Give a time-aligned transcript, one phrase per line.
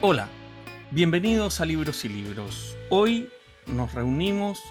[0.00, 0.28] Hola,
[0.92, 2.76] bienvenidos a Libros y Libros.
[2.88, 3.30] Hoy
[3.66, 4.62] nos reunimos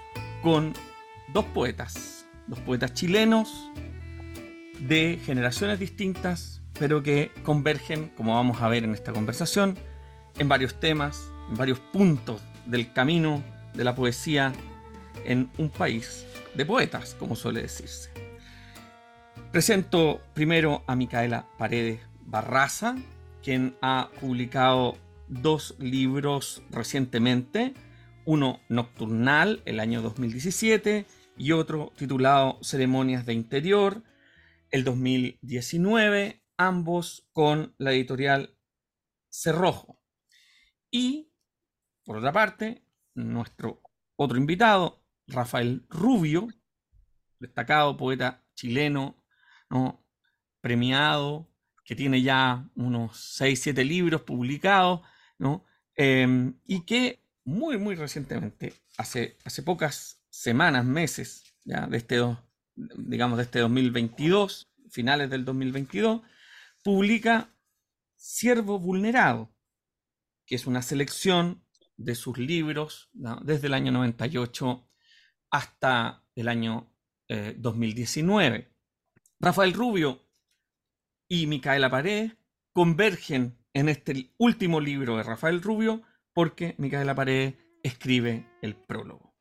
[0.41, 0.71] con
[1.33, 3.69] dos poetas, dos poetas chilenos
[4.79, 9.77] de generaciones distintas, pero que convergen, como vamos a ver en esta conversación,
[10.39, 14.53] en varios temas, en varios puntos del camino de la poesía
[15.25, 18.11] en un país de poetas, como suele decirse.
[19.51, 22.95] Presento primero a Micaela Paredes Barraza,
[23.43, 24.95] quien ha publicado
[25.27, 27.73] dos libros recientemente,
[28.25, 31.05] uno nocturnal el año 2017
[31.37, 34.03] y otro titulado Ceremonias de Interior
[34.71, 38.57] el 2019, ambos con la editorial
[39.29, 39.99] Cerrojo.
[40.91, 41.31] Y,
[42.03, 43.81] por otra parte, nuestro
[44.15, 46.47] otro invitado, Rafael Rubio,
[47.39, 49.23] destacado poeta chileno,
[49.69, 50.03] ¿no?
[50.61, 51.49] premiado,
[51.85, 55.01] que tiene ya unos 6, 7 libros publicados,
[55.95, 62.21] Em, y que muy, muy recientemente, hace, hace pocas semanas, meses, ya de este,
[62.75, 66.21] digamos, de este 2022, finales del 2022,
[66.83, 67.49] publica
[68.15, 69.51] Siervo Vulnerado,
[70.45, 71.63] que es una selección
[71.97, 73.09] de sus libros
[73.43, 74.87] desde el año 98
[75.49, 76.93] hasta el año
[77.27, 78.57] 2019.
[78.57, 78.71] Eh,
[79.39, 80.25] Rafael Rubio
[81.27, 82.37] y Micaela Paredes
[82.71, 86.01] convergen en este último libro de Rafael Rubio
[86.33, 87.53] porque Micaela Paredes
[87.83, 89.35] escribe el prólogo.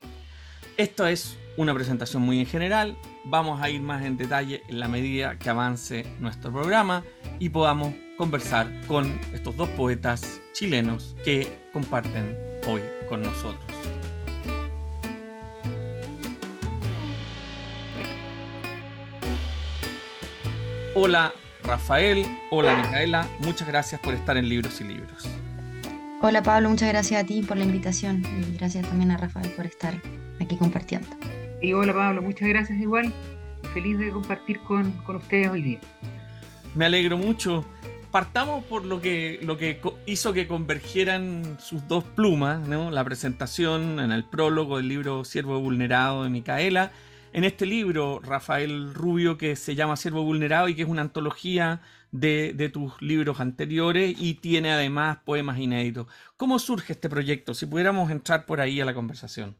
[0.76, 4.88] Esto es una presentación muy en general, vamos a ir más en detalle en la
[4.88, 7.02] medida que avance nuestro programa
[7.38, 13.64] y podamos conversar con estos dos poetas chilenos que comparten hoy con nosotros.
[20.94, 21.32] Hola
[21.64, 25.28] Rafael, hola Micaela, muchas gracias por estar en Libros y Libros.
[26.22, 29.66] Hola Pablo, muchas gracias a ti por la invitación y gracias también a Rafael por
[29.66, 29.94] estar
[30.40, 31.08] aquí compartiendo.
[31.60, 33.12] Y hola Pablo, muchas gracias igual.
[33.74, 35.80] Feliz de compartir con, ustedes hoy día.
[36.74, 37.64] Me alegro mucho.
[38.10, 42.90] Partamos por lo que, lo que hizo que convergieran sus dos plumas, ¿no?
[42.90, 46.92] la presentación en el prólogo del libro Siervo Vulnerado de Micaela
[47.36, 51.82] en este libro, Rafael Rubio, que se llama Siervo Vulnerado y que es una antología
[52.10, 56.06] de, tus libros anteriores y tiene además poemas inéditos.
[56.38, 57.52] ¿Cómo surge este proyecto?
[57.52, 59.54] Si pudiéramos entrar por ahí a la conversación.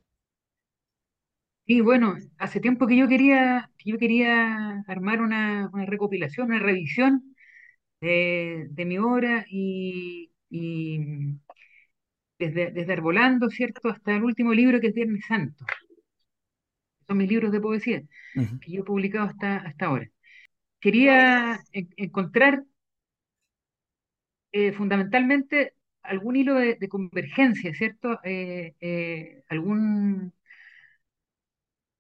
[1.67, 7.37] Sí, bueno, hace tiempo que yo quería, yo quería armar una, recopilación, una revisión
[8.01, 10.31] de, mi obra y,
[12.39, 15.67] desde, desde Arbolando, ¿cierto?, hasta el último libro que es Viernes Santo
[17.07, 18.03] son mis libros de poesía
[18.61, 20.09] que yo he publicado hasta, hasta ahora.
[20.81, 22.65] Quería encontrar
[24.53, 28.19] eh, fundamentalmente algún hilo de, convergencia, ¿cierto?
[28.25, 30.33] Eh, eh, algún,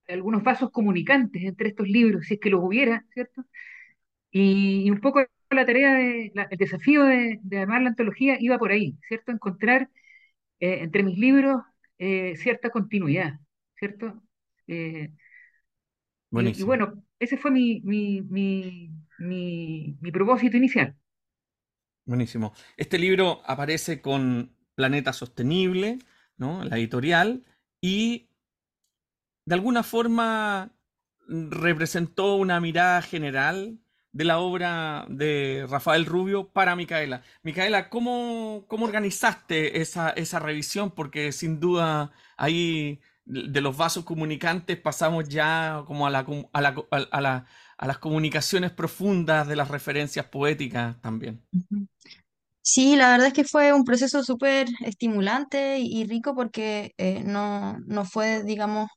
[0.09, 3.44] algunos vasos comunicantes entre estos libros, si es que los hubiera, ¿cierto?
[4.31, 8.73] Y, un poco la tarea, de, el desafío de, de, armar la antología iba por
[8.73, 9.33] ahí, ¿cierto?
[9.33, 9.91] Encontrar
[10.61, 11.62] entre mis libros
[11.99, 13.34] cierta continuidad,
[13.78, 14.23] ¿cierto?
[14.66, 15.10] Eh,
[16.31, 17.81] y, bueno, ese fue mi,
[19.19, 20.97] mi, propósito inicial.
[22.04, 22.53] Buenísimo.
[22.76, 25.99] Este libro aparece con Planeta Sostenible,
[26.37, 26.65] ¿no?
[26.65, 27.44] La editorial,
[27.81, 28.28] y
[29.44, 30.72] de alguna forma
[31.28, 33.78] representó una mirada general
[34.12, 37.22] de la obra de Rafael Rubio para Micaela.
[37.43, 40.91] Micaela, ¿cómo, cómo organizaste esa, esa revisión?
[40.91, 46.75] Porque sin duda ahí de los vasos comunicantes pasamos ya como a, la, a, la,
[46.91, 51.44] a, la, a las comunicaciones profundas de las referencias poéticas también.
[52.62, 57.78] Sí, la verdad es que fue un proceso súper estimulante y, rico porque eh, no,
[57.87, 58.88] no fue, digamos,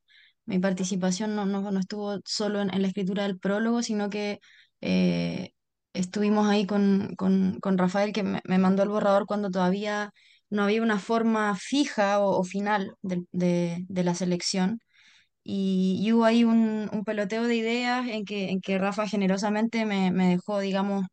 [0.45, 4.39] mi participación no, no, no estuvo solo en, la escritura del prólogo, sino que
[4.81, 5.51] eh,
[5.93, 10.11] estuvimos ahí con, con, con Rafael, que me, me mandó el borrador cuando todavía
[10.49, 14.79] no había una forma fija o, final de, la selección.
[15.43, 20.59] Y, hubo ahí un, peloteo de ideas en que, en que Rafa generosamente me, dejó,
[20.59, 21.05] digamos,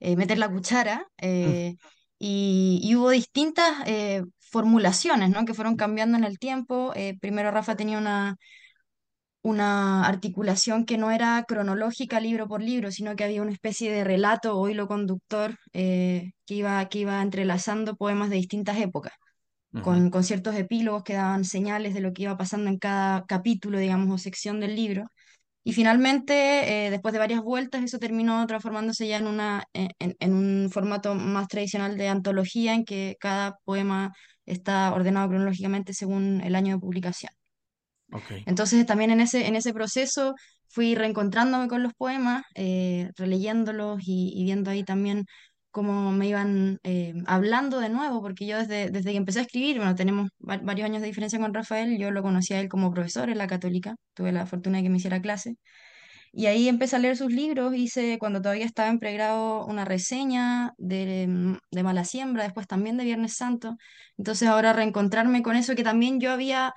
[0.00, 1.06] eh, meter la cuchara.
[1.18, 1.76] Eh,
[2.18, 5.44] y, hubo distintas eh, formulaciones, ¿no?
[5.44, 6.92] Que fueron cambiando en el tiempo.
[7.20, 8.36] primero Rafa tenía una,
[9.44, 14.02] una articulación que no era cronológica libro por libro, sino que había una especie de
[14.02, 19.12] relato o hilo conductor eh, que, iba, que iba entrelazando poemas de distintas épocas,
[19.82, 23.78] con, con, ciertos epílogos que daban señales de lo que iba pasando en cada capítulo,
[23.78, 25.04] digamos, o sección del libro.
[25.62, 30.32] Y finalmente, eh, después de varias vueltas, eso terminó transformándose ya en, una, en, en
[30.32, 34.12] un formato más tradicional de antología en que cada poema
[34.46, 37.32] está ordenado cronológicamente según el año de publicación.
[38.46, 40.34] Entonces también en ese, en ese proceso
[40.68, 45.24] fui reencontrándome con los poemas, eh, releyéndolos y, viendo ahí también
[45.70, 49.78] cómo me iban eh, hablando de nuevo, porque yo desde, desde que empecé a escribir,
[49.78, 52.92] bueno, tenemos va- varios años de diferencia con Rafael, yo lo conocí a él como
[52.92, 55.56] profesor en la Católica, tuve la fortuna de que me hiciera clase,
[56.32, 60.72] y ahí empecé a leer sus libros, hice cuando todavía estaba en pregrado una reseña
[60.78, 63.76] de, de Mala Siembra, después también de Viernes Santo,
[64.16, 66.72] entonces ahora reencontrarme con eso que también yo había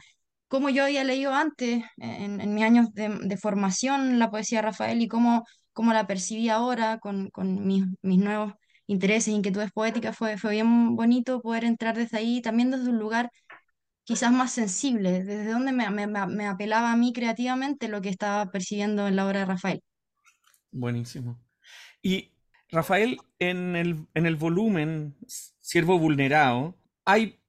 [0.47, 5.01] cómo yo había leído antes, en, mis años de, de formación, la poesía de Rafael
[5.01, 8.53] y cómo, cómo la percibí ahora con, con mis, mis nuevos
[8.88, 13.29] intereses inquietudes poéticas, fue, fue bien bonito poder entrar desde ahí, también desde un lugar
[14.05, 18.09] quizás más sensible, desde donde me, me, me me apelaba a mí creativamente lo que
[18.09, 19.81] estaba percibiendo en la obra de Rafael.
[20.71, 21.38] Buenísimo.
[22.01, 22.31] Y
[22.69, 25.15] Rafael, en el, en el volumen
[25.59, 27.39] Siervo Vulnerado, hay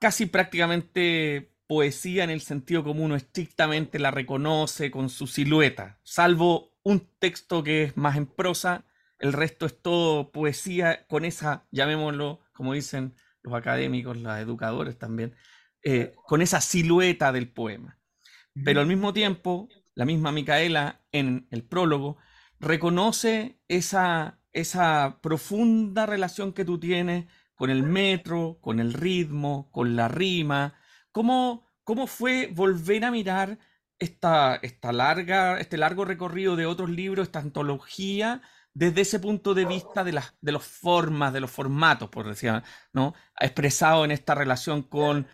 [0.00, 6.72] casi prácticamente poesía en el sentido como uno estrictamente la reconoce con su silueta, salvo
[6.82, 8.86] un texto que es más en prosa,
[9.18, 15.36] el resto es todo poesía con esa, llamémoslo, como dicen los académicos, los educadores también,
[15.82, 17.98] eh, con esa silueta del poema.
[18.64, 22.16] Pero al mismo tiempo, la misma Micaela en el prólogo
[22.58, 29.96] reconoce esa, esa profunda relación que tú tienes con el metro, con el ritmo, con
[29.96, 30.77] la rima.
[31.18, 33.58] ¿Cómo, cómo fue volver a mirar
[33.98, 38.40] esta, esta larga, este largo recorrido de otros libros, esta antología,
[38.72, 42.62] desde ese punto de vista de las de los formas, de los formatos, por decir,
[42.92, 43.14] ¿no?
[43.40, 45.26] Expresado en esta relación con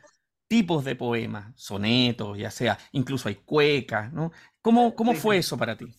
[0.48, 4.32] tipos de poemas, sonetos, ya sea, incluso hay cuecas, ¿no?
[4.62, 5.94] ¿Cómo, cómo fue eso para ti?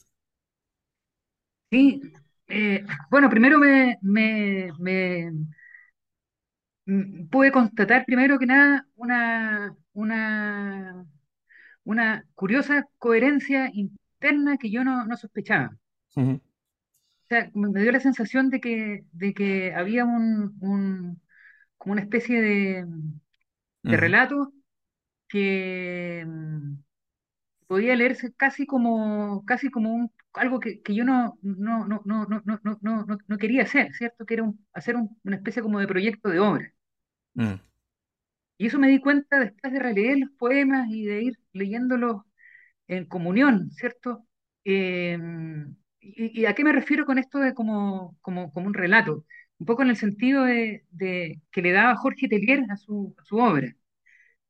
[1.69, 2.01] Sí,
[2.47, 5.31] eh, bueno, primero me, me, me,
[7.31, 11.05] pude constatar primero que nada una, una,
[11.85, 15.77] una curiosa coherencia interna que yo no, no sospechaba.
[17.23, 21.21] O sea, me dio la sensación de que, de que había un, un-
[21.77, 22.85] como una especie de,
[23.83, 24.53] de relato
[25.29, 26.75] que mm,
[27.67, 32.27] podía leerse casi como, casi como un, algo que, que yo no, no, no, no,
[32.27, 34.25] no, no, no, no quería hacer, ¿cierto?
[34.25, 36.73] Que era un, hacer un, una especie como de proyecto de obra.
[37.35, 37.55] Mm.
[38.57, 42.21] Y eso me di cuenta después de releer los poemas y de ir leyéndolos
[42.87, 44.25] en comunión, ¿cierto?
[44.65, 45.17] Eh,
[45.99, 49.25] y, y, a qué me refiero con esto de como, como, como un relato?
[49.57, 53.23] Un poco en el sentido de, de que le daba Jorge Tellier a su, a
[53.25, 53.73] su obra.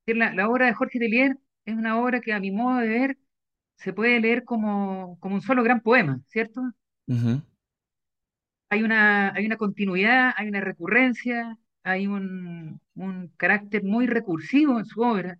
[0.08, 3.18] La, la obra de Jorge Tellier es una obra que a mi modo de ver
[3.78, 6.62] se puede leer como, como un solo gran poema, ¿cierto?
[8.70, 14.86] Hay una, hay una continuidad, hay una recurrencia, hay un, un carácter muy recursivo en
[14.86, 15.40] su obra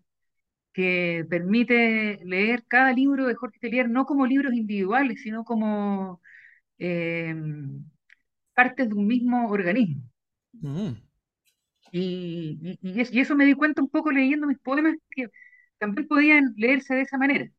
[0.74, 6.22] que permite leer cada libro de Jorge Tellier no como libros individuales, sino como
[6.80, 7.36] eh,
[8.56, 10.02] partes de un mismo organismo.
[10.62, 10.96] mm,
[11.92, 15.28] Y, y- y es- y eso me di cuenta un poco leyendo mis poemas que
[15.80, 17.50] también podían leerse de esa manera,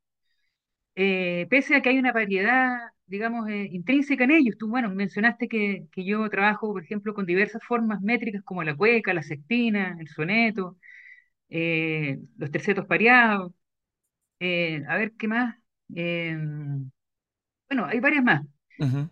[0.94, 2.74] Eh, pese a que hay una variedad,
[3.06, 4.56] digamos, eh, intrínseca en ellos.
[4.58, 8.74] Tú, bueno, mencionaste que, que yo trabajo, por ejemplo, con diversas formas métricas como la
[8.76, 10.78] cueca, la sextina, el soneto,
[11.50, 13.52] eh, los tercetos pareados.
[14.88, 15.56] A ver, ¿qué más?
[15.94, 16.36] Eh,
[17.68, 18.42] bueno, hay varias más.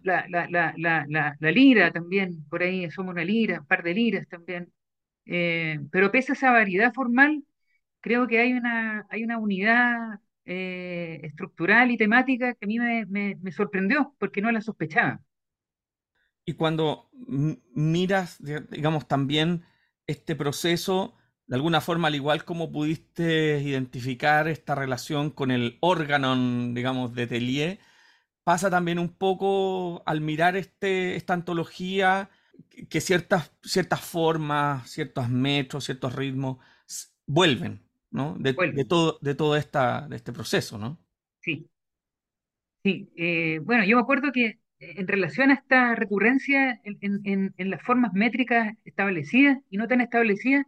[0.03, 1.07] La, la, la,
[1.41, 4.73] la, lira también, por ahí somos una lira, un par de liras también.
[5.25, 7.45] Pero pese a esa variedad formal,
[8.05, 13.51] creo que hay una, hay una unidad eh, estructural y temática que a mí me,
[13.51, 15.23] sorprendió porque no la sospechaba.
[16.45, 17.09] Y cuando
[17.75, 19.65] miras, di- digamos, también
[20.07, 21.15] este proceso,
[21.47, 26.37] de alguna forma, al igual como pudiste identificar esta relación con el órgano,
[26.75, 27.79] digamos, de Tellier,
[28.45, 32.29] pasa también un poco al mirar este, esta antología
[32.91, 36.59] que ciertas, ciertas formas, ciertos metros, ciertos ritmos
[37.27, 37.84] vuelven,
[38.15, 38.37] ¿no?
[38.39, 38.55] De,
[38.87, 40.99] todo, de todo esta, de este proceso, ¿no?
[41.41, 41.69] sí,
[42.83, 43.11] sí.
[43.17, 47.71] Eh, bueno, yo me acuerdo que eh, en relación a esta recurrencia en, en, en-
[47.71, 50.67] las formas métricas establecidas y no tan establecidas,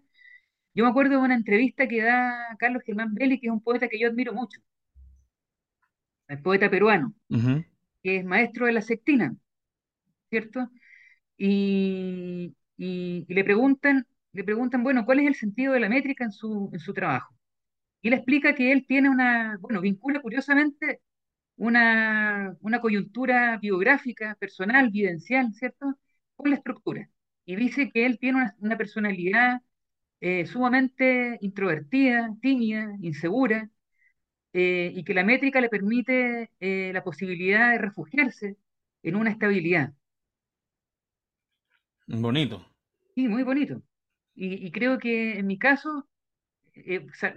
[0.74, 3.88] yo me acuerdo de una entrevista que da Carlos Germán Belli, que es un poeta
[3.88, 4.60] que yo admiro mucho,
[6.28, 7.14] el poeta peruano,
[8.02, 9.36] que es maestro de la sextina,
[10.30, 10.70] ¿cierto?
[11.38, 16.24] y, y- y le preguntan, le preguntan, bueno, ¿cuál es el sentido de la métrica
[16.26, 17.35] en su, en su trabajo?
[18.06, 21.00] Y él explica que él tiene una, bueno, vincula curiosamente
[21.56, 25.98] una, una coyuntura biográfica, personal, vivencial, ¿cierto?
[26.36, 27.10] Con la estructura.
[27.44, 29.60] Y dice que él tiene una, personalidad
[30.20, 33.68] eh, sumamente introvertida, tímida, insegura,
[34.52, 38.56] eh, y que la métrica le permite eh, la posibilidad de refugiarse
[39.02, 39.94] en una estabilidad.
[42.06, 42.64] Bonito.
[43.16, 43.82] Sí, muy bonito.
[44.36, 46.06] Y, creo que en mi caso,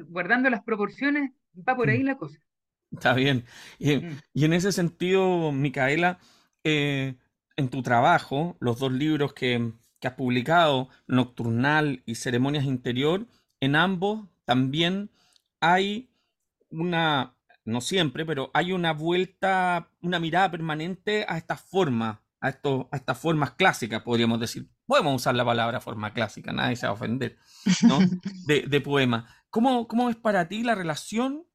[0.07, 1.31] guardando las proporciones,
[1.67, 2.05] va por ahí mm.
[2.05, 2.39] la cosa.
[2.91, 3.45] Está bien.
[3.77, 4.21] Y, mm.
[4.35, 6.19] en ese sentido, Micaela,
[6.63, 7.15] eh,
[7.55, 13.27] en tu trabajo, los dos libros que, has publicado, Nocturnal y Ceremonias Interior,
[13.59, 15.09] en ambos también
[15.59, 16.09] hay
[16.69, 22.89] una, no siempre, pero hay una vuelta, una mirada permanente a estas formas, a, esto,
[22.91, 24.69] a estas formas clásicas, podríamos decir.
[24.85, 27.37] Podemos usar la palabra forma clásica, nadie se va a ofender,
[27.83, 27.99] ¿no?
[28.47, 29.27] De, de poema.
[29.49, 31.45] ¿Cómo, ¿Cómo es para ti la relación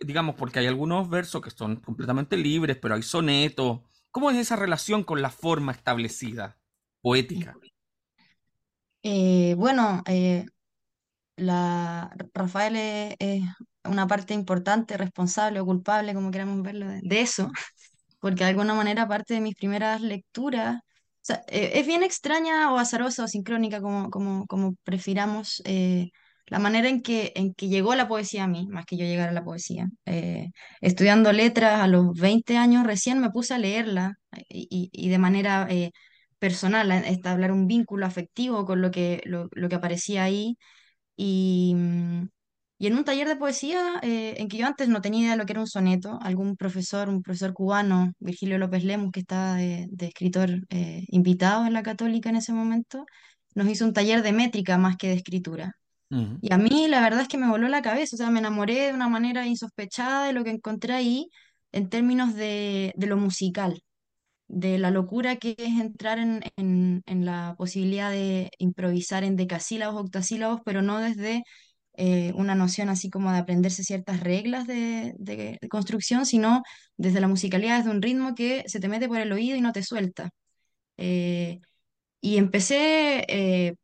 [0.00, 3.80] digamos, porque hay algunos versos que son completamente libres, pero hay sonetos.
[4.10, 6.58] ¿Cómo es esa relación con la forma establecida,
[7.00, 7.56] poética?
[9.02, 10.46] Eh, bueno, eh,
[11.36, 12.76] la, Rafael
[13.18, 13.42] es,
[13.84, 17.50] una parte importante, responsable o culpable, como queramos verlo, de, eso,
[18.20, 20.80] porque de alguna manera parte de mis primeras lecturas,
[21.48, 25.62] eh, es bien extraña o azarosa o sincrónica, como, como, como prefiramos
[26.50, 29.30] la manera en que, en que llegó la poesía a mí, más que yo llegara
[29.30, 29.88] a la poesía.
[30.06, 35.18] Eh, estudiando letras a los 20 años recién me puse a leerla eh, y, de
[35.18, 35.92] manera eh,
[36.38, 40.56] personal, a establecer un vínculo afectivo con lo que, lo, que aparecía ahí.
[41.16, 42.28] Y, mm,
[42.78, 45.46] y, en un taller de poesía en que yo antes no tenía idea de lo
[45.46, 49.88] que era un soneto, algún profesor, un profesor cubano, Virgilio López Lemus, que estaba de,
[50.00, 50.50] escritor
[51.08, 53.04] invitado en la católica en ese momento,
[53.54, 55.74] nos hizo un taller de métrica más que de escritura.
[56.40, 58.86] Y a mí la verdad es que me voló la cabeza, o sea, me enamoré
[58.86, 61.28] de una manera insospechada de lo que encontré ahí
[61.72, 63.82] en términos de, lo musical,
[64.48, 70.80] de la locura que es entrar en, la posibilidad de improvisar en decasílabos, octasílabos, pero
[70.80, 71.44] no desde
[72.00, 76.62] eh, una noción así como de aprenderse ciertas reglas de, construcción, sino
[76.96, 79.72] desde la musicalidad, desde un ritmo que se te mete por el oído y no
[79.72, 80.30] te suelta.
[80.98, 81.60] Eh,
[82.20, 83.76] y empecé eh,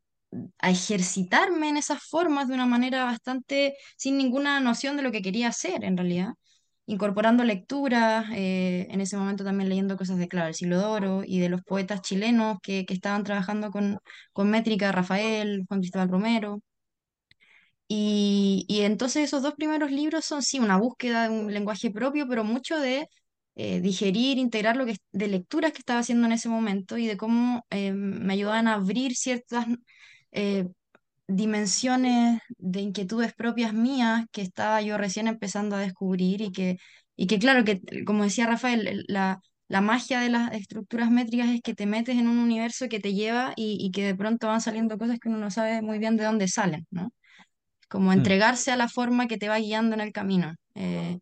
[0.59, 5.21] a ejercitarme en esas formas de una manera bastante sin ninguna noción de lo que
[5.21, 6.33] quería hacer en realidad,
[6.87, 11.39] incorporando lecturas, en ese momento también leyendo cosas de, claro, el siglo de oro y
[11.39, 13.99] de los poetas chilenos que, que estaban trabajando con,
[14.33, 16.61] con métrica, Rafael, Juan Cristóbal Romero.
[17.87, 22.27] Y, y, entonces esos dos primeros libros son sí una búsqueda de un lenguaje propio,
[22.27, 23.07] pero mucho de
[23.55, 27.17] eh, digerir, integrar lo que de lecturas que estaba haciendo en ese momento y de
[27.17, 29.65] cómo eh, me ayudaban a abrir ciertas
[30.31, 30.67] eh,
[31.27, 36.77] dimensiones de inquietudes propias mías que estaba yo recién empezando a descubrir y que,
[37.15, 41.61] y que claro, que como decía Rafael, la, la magia de las estructuras métricas es
[41.61, 44.97] que te metes en un universo que te lleva y, que de pronto van saliendo
[44.97, 47.11] cosas que uno no sabe muy bien de dónde salen, ¿no?
[47.87, 48.13] Como mm.
[48.13, 50.55] entregarse a la forma que te va guiando en el camino.
[50.75, 51.19] Eh,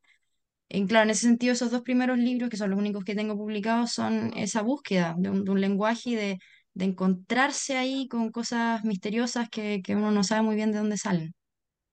[0.69, 3.37] y claro, en ese sentido, esos dos primeros libros, que son los únicos que tengo
[3.37, 6.39] publicados, son esa búsqueda de un, de un lenguaje y de,
[6.73, 11.33] de encontrarse ahí con cosas misteriosas que, uno no sabe muy bien de dónde salen.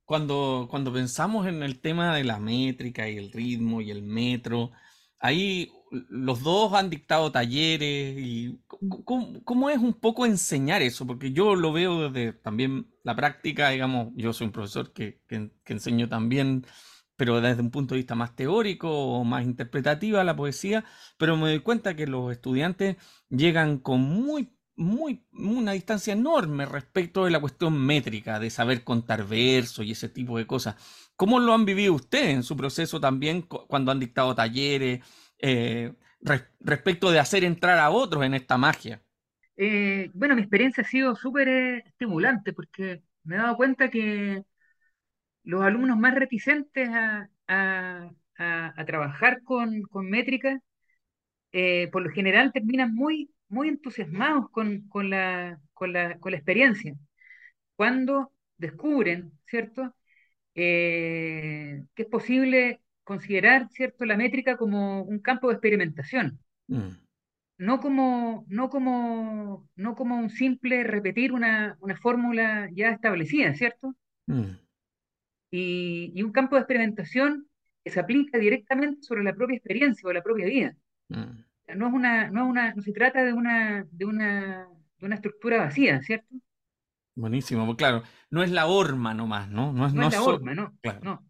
[0.05, 4.71] Cuando, cuando pensamos en el tema de la métrica y el ritmo y el metro,
[5.19, 8.61] ahí los dos han dictado talleres y
[9.45, 11.07] ¿cómo, es un poco enseñar eso?
[11.07, 15.51] Porque yo lo veo desde también la práctica, digamos, yo soy un profesor que, que,
[15.65, 16.67] que enseño también
[17.17, 20.87] pero desde un punto de vista más teórico o más interpretativa la poesía,
[21.19, 22.97] pero me doy cuenta que los estudiantes
[23.29, 24.49] llegan con muy
[24.81, 30.09] muy, una distancia enorme respecto de la cuestión métrica, de saber contar versos y ese
[30.09, 30.77] tipo de cosas.
[31.17, 35.05] ¿Cómo lo han vivido ustedes en su proceso también cuando han dictado talleres
[35.41, 35.93] eh,
[36.61, 39.03] respecto de hacer entrar a otros en esta magia?
[39.57, 44.43] Eh, bueno, mi experiencia ha sido súper eh, estimulante porque me he dado cuenta que
[45.43, 47.29] los alumnos más reticentes a,
[48.87, 50.61] trabajar con, con métrica,
[51.93, 55.59] por lo general terminan muy entusiasmados con, la,
[56.25, 56.95] experiencia.
[57.77, 59.95] Cuando descubren, ¿cierto?,
[60.55, 66.39] que es posible considerar, ¿cierto?, la métrica como un campo de experimentación.
[66.69, 66.91] Mm.
[67.59, 73.95] No como, no, como, no como un simple repetir una, fórmula ya establecida, ¿cierto?
[74.27, 74.57] Mm.
[75.53, 77.47] Y, un campo de experimentación
[77.85, 80.77] que se aplica directamente sobre la propia experiencia o la propia vida.
[81.09, 85.15] Mm no es una, no una, no se trata de una, de una, de una
[85.17, 86.35] estructura vacía, ¿cierto?
[87.17, 89.73] Buenísimo, claro, no es la horma nomás, ¿no?
[89.73, 91.23] No es, no es la horma, no, no,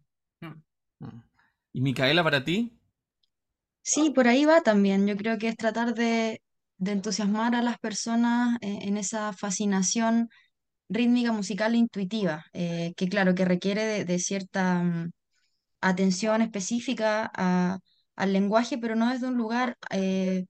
[1.73, 2.77] ¿Y Micaela para ti?
[3.83, 5.07] Sí, por ahí va también.
[5.07, 6.41] Yo creo que es tratar de,
[6.83, 10.29] entusiasmar a las personas eh, en esa fascinación
[10.89, 15.11] rítmica, musical e intuitiva, eh, que claro, que requiere de, cierta mm,
[15.81, 17.31] atención específica
[18.15, 20.45] al lenguaje, pero no desde un lugar, eh,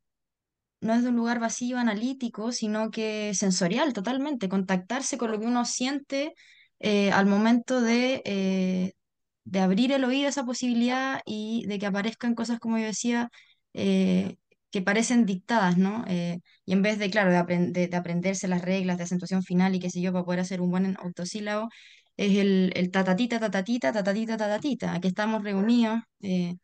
[0.82, 5.66] no desde un lugar vacío, analítico, sino que sensorial totalmente, contactarse con lo que uno
[5.66, 6.34] siente
[6.80, 8.94] eh, al momento de,
[9.44, 13.30] de abrir el oído a esa posibilidad y de que aparezcan cosas, como yo decía,
[13.74, 14.38] eh,
[14.72, 16.06] que parecen dictadas, ¿no?
[16.08, 19.44] Eh, y en vez de, claro, de, apren- de- de aprenderse las reglas de acentuación
[19.44, 21.70] final y qué sé yo, para poder hacer un buen autosílabo,
[22.18, 24.94] es el, el tatatita, tatatita, tatatita, tatatita.
[24.94, 26.00] Aquí estamos reunidos.
[26.22, 26.56] eh,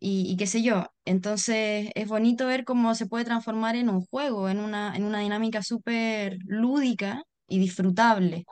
[0.00, 0.86] y, y qué sé yo.
[1.04, 5.20] Entonces es bonito ver cómo se puede transformar en un juego, en una, en una
[5.20, 8.44] dinámica súper lúdica y disfrutable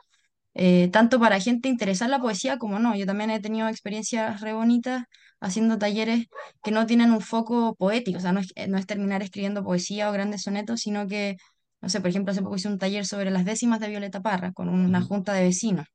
[0.55, 2.95] eh, tanto para gente interesada en la poesía como no.
[2.95, 5.03] Yo también he tenido experiencias re bonitas
[5.39, 6.27] haciendo talleres
[6.63, 10.09] que no tienen un foco poético, o sea, no es, no es terminar escribiendo poesía
[10.09, 11.37] o grandes sonetos, sino que,
[11.81, 14.51] no sé, por ejemplo, hace poco hice un taller sobre las décimas de Violeta Parra
[14.53, 15.87] con una junta de vecinos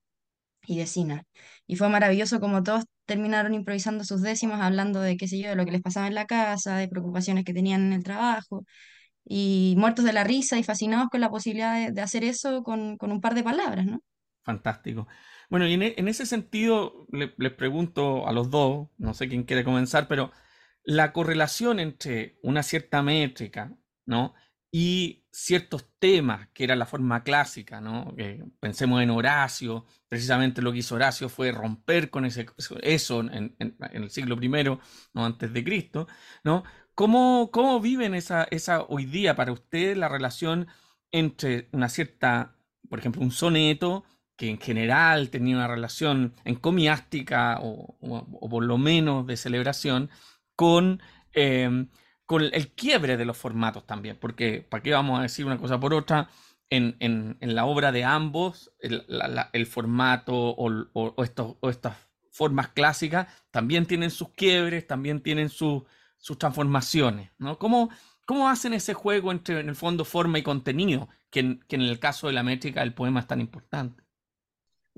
[0.67, 1.23] y vecinas.
[1.67, 5.57] Y fue maravilloso como todos terminaron improvisando sus décimas, hablando de, qué sé yo, de
[5.57, 8.65] lo que les pasaba en la casa, de preocupaciones que tenían en el trabajo,
[9.25, 12.97] y muertos de la risa y fascinados con la posibilidad de, de hacer eso con,
[12.99, 14.01] con un par de palabras, ¿no?
[14.43, 15.07] Fantástico.
[15.51, 19.29] Bueno, y en, e- en ese sentido le- les pregunto a los dos, no sé
[19.29, 20.33] quién quiere comenzar, pero
[20.85, 24.35] la correlación entre una cierta métrica, ¿no?
[24.73, 28.15] Y ciertos temas, que era la forma clásica, ¿no?
[28.17, 32.47] Que pensemos en Horacio, precisamente lo que hizo Horacio fue romper con ese,
[32.83, 34.81] eso en, en- en el siglo primero,
[35.13, 35.27] ¿no?
[35.27, 36.09] Antes de Cristo,
[36.45, 36.65] ¿no?
[36.95, 40.67] ¿Cómo, cómo viven esa, esa hoy día para ustedes la relación
[41.13, 42.57] entre una cierta,
[42.89, 44.05] por ejemplo, un soneto?
[44.41, 47.99] Que en general tenía una relación encomiástica o,
[48.49, 50.09] por lo menos de celebración
[50.57, 51.03] con,
[51.35, 51.87] eh,
[52.25, 55.79] con el quiebre de los formatos también, porque ¿para qué vamos a decir una cosa
[55.79, 56.31] por otra?
[56.71, 59.05] En, en- la obra de ambos, el,
[59.53, 61.97] el formato o, o- estas
[62.31, 65.83] formas clásicas también tienen sus quiebres, también tienen sus
[66.39, 67.59] transformaciones, ¿no?
[67.59, 67.91] ¿Cómo,
[68.25, 71.83] cómo hacen ese juego entre, en el fondo, forma y contenido, que en, que en
[71.83, 74.03] el caso de la métrica del poema es tan importante?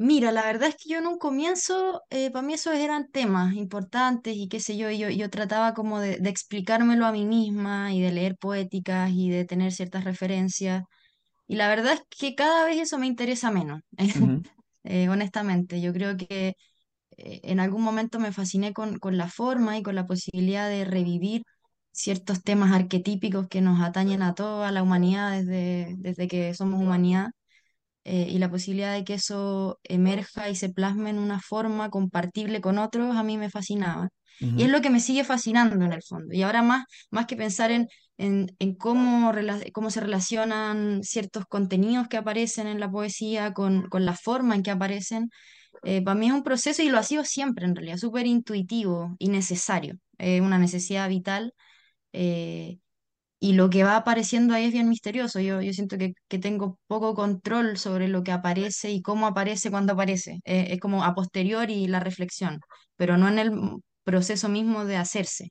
[0.04, 4.34] Mira, la verdad es que yo en un comienzo, para mí esos eran temas importantes
[4.36, 7.92] y qué sé yo, y yo, yo trataba como de, de explicármelo a mí misma
[7.94, 10.82] y de leer poéticas y de tener ciertas referencias.
[11.48, 13.82] Y la verdad es que cada vez eso me interesa menos,
[14.14, 14.44] Ujú,
[14.84, 15.80] eh, honestamente.
[15.82, 16.56] Yo creo que
[17.18, 20.84] eh, en algún momento me fasciné con, con la forma y con la posibilidad de
[20.84, 21.44] revivir
[21.92, 27.30] ciertos temas arquetípicos que nos atañen a toda la humanidad desde, desde que somos humanidad
[28.04, 32.60] eh, y la posibilidad de que eso emerja y se plasme en una forma compartible
[32.60, 34.08] con otros, a mí me fascinaba.
[34.54, 36.34] Y es lo que me sigue fascinando en el fondo.
[36.34, 37.88] Y ahora más, más que pensar en,
[38.18, 39.32] en, en cómo,
[39.72, 44.62] cómo se relacionan ciertos contenidos que aparecen en la poesía con, con la forma en
[44.62, 45.30] que aparecen,
[45.84, 49.16] eh, para mí es un proceso y lo ha sido siempre en realidad, súper intuitivo
[49.18, 51.54] y necesario, eh, una necesidad vital.
[52.12, 52.78] eh,
[53.42, 55.40] y lo que va apareciendo ahí es bien misterioso.
[55.40, 59.70] Yo, yo siento que, que tengo poco control sobre lo que aparece y cómo aparece
[59.70, 60.40] cuando aparece.
[60.44, 62.60] Eh, es como a posteriori la reflexión,
[62.96, 63.52] pero no en el
[64.04, 65.50] proceso mismo de hacerse.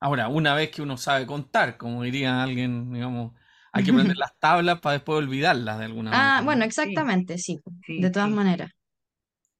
[0.00, 3.32] Ahora, una vez que uno sabe contar, como diría alguien, digamos,
[3.72, 6.34] hay que aprender las tablas para después olvidarlas de alguna manera.
[6.34, 7.58] Ah, bueno, Sí, exactamente, sí,
[7.96, 8.30] de todas sí.
[8.30, 8.70] maneras.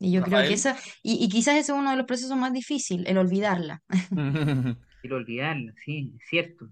[0.01, 2.53] Y yo creo que esa, y, y quizás ese es uno de los procesos más
[2.53, 3.83] difíciles, el olvidarla.
[5.01, 6.69] Quiero olvidarla, sí, es cierto.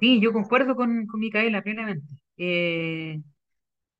[0.00, 2.06] Sí, yo concuerdo con, con Micaela plenamente.
[2.36, 3.20] Eh,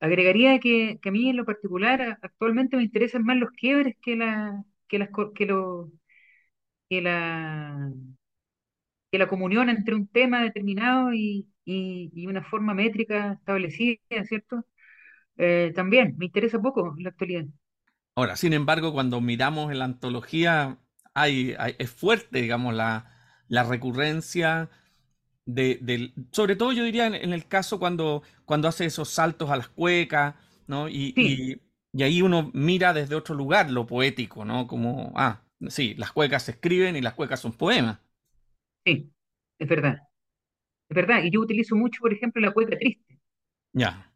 [0.00, 4.16] agregaría que, que a mí en lo particular actualmente me interesan más los quiebres que
[4.16, 5.92] la, que las, que lo,
[6.88, 7.90] que la,
[9.10, 14.64] que la comunión entre un tema determinado y, y, y una forma métrica establecida, ¿cierto?
[15.38, 17.46] Eh, también me interesa poco en la actualidad.
[18.16, 20.78] Ahora, sin embargo, cuando miramos en la antología,
[21.14, 23.10] hay, hay- es fuerte, digamos, la,
[23.48, 24.70] la recurrencia
[25.46, 29.56] de, sobre todo yo diría en, en el caso cuando, cuando hace esos saltos a
[29.56, 30.34] las cuecas,
[30.66, 30.88] ¿no?
[30.88, 31.60] Y, Sí, y,
[31.92, 34.66] y ahí uno mira desde otro lugar lo poético, ¿no?
[34.66, 37.98] Como, ah, sí, las cuecas se escriben y las cuecas son poemas.
[38.84, 39.12] sí,
[39.58, 39.98] es verdad.
[40.90, 41.24] Es verdad.
[41.24, 43.20] Y yo utilizo mucho, por ejemplo, la cueca triste.
[43.74, 44.10] Ya.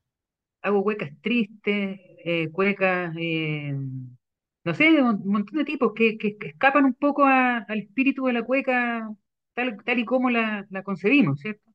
[0.62, 3.74] hago cuecas tristes, eh, cuecas, eh,
[4.64, 8.26] no sé, un montón de tipos que, que- que escapan un poco a- al espíritu
[8.26, 9.08] de la cueca
[9.58, 11.70] tal, tal y como la, la concebimos, ¿cierto?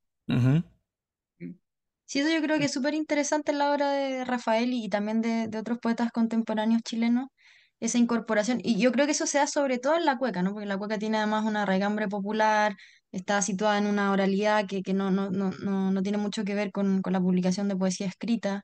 [2.05, 5.21] Sí, eso yo creo que es súper interesante en la obra de Rafael y también
[5.21, 7.27] de, de otros poetas contemporáneos chilenos,
[7.79, 8.59] esa incorporación.
[8.63, 10.51] Y yo creo que eso se da sobre todo en la cueca, ¿no?
[10.53, 12.75] Porque la cueca tiene además una raigambre popular,
[13.11, 16.53] está situada en una oralidad que, que no, no, no, no, no tiene mucho que
[16.55, 18.63] ver con, con la publicación de poesía escrita.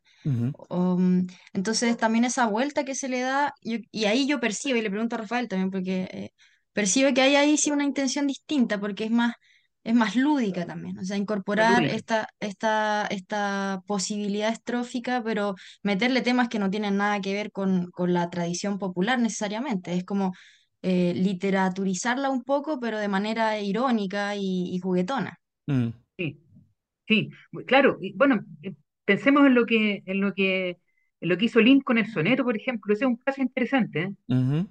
[0.69, 4.82] Um, entonces también esa vuelta que se le da, yo- y ahí yo percibo, y
[4.82, 6.32] le pregunto a Rafael también, porque eh,
[6.73, 9.34] percibo que hay ahí sí una intención distinta, porque es más,
[9.84, 16.49] es más lúdica también, o sea, incorporar esta, esta, esta posibilidad estrófica, pero meterle temas
[16.49, 20.34] que no tienen nada que ver con, con la tradición popular necesariamente, es como
[20.82, 25.39] eh, literaturizarla un poco, pero de manera irónica y, y juguetona.
[25.67, 26.41] mm, Sí,
[27.08, 27.29] sí,
[27.67, 27.99] claro.
[28.15, 30.79] bueno, eh, pensemos en lo que, en lo que,
[31.21, 32.93] en lo que hizo Link con el soneto, por ejemplo.
[32.93, 34.13] Ese es un caso interesante, ¿eh?
[34.29, 34.67] ujú,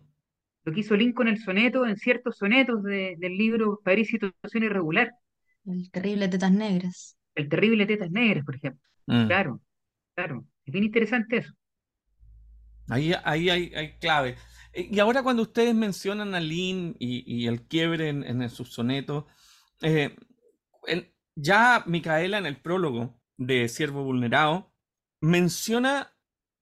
[0.64, 4.64] Lo que hizo Link con el soneto, en ciertos sonetos de- del libro París, situación
[4.64, 5.12] irregular.
[5.66, 7.16] El terrible Tetas Negras.
[7.34, 8.86] El terrible Tetas Negras, por ejemplo.
[9.08, 9.28] mm.
[9.28, 9.60] Claro,
[10.14, 10.46] claro.
[10.66, 11.54] Es bien interesante eso.
[12.88, 14.36] Ahí, ahí hay, hay clave.
[14.72, 18.72] Eh, Y ahora cuando ustedes mencionan a Lin y, y el quiebre en, en sus
[18.72, 19.24] sonetos,
[19.82, 20.16] eh,
[20.86, 24.72] el- ya Micaela en el prólogo de Siervo Vulnerado
[25.20, 26.12] menciona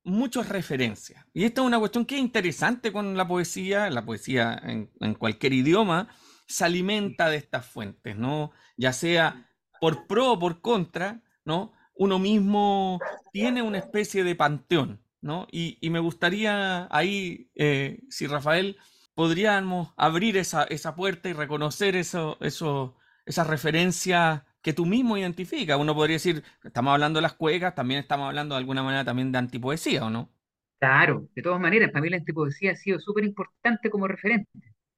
[0.07, 1.27] muchas referencias.
[1.35, 5.53] Y esta es una cuestión que es interesante con la poesía, la poesía en, cualquier
[5.53, 6.09] idioma
[6.47, 8.53] se alimenta de estas fuentes, ¿no?
[8.77, 11.73] Ya sea por pro o por contra, ¿no?
[11.95, 13.01] Uno mismo
[13.33, 15.49] tiene una especie de panteón, ¿no?
[15.51, 18.77] Y, y me gustaría ahí, eh, si Rafael,
[19.15, 25.79] podríamos abrir esa, esa puerta y reconocer eso, eso, esas referencias que tú mismo identificas.
[25.81, 29.33] Uno podría decir, estamos hablando de las cuecas, también estamos hablando de alguna manera también
[29.33, 30.31] de antipoesía, ¿o no?
[30.79, 34.51] Claro, de todas maneras, para mí la antipoesía ha sido súper importante como referente.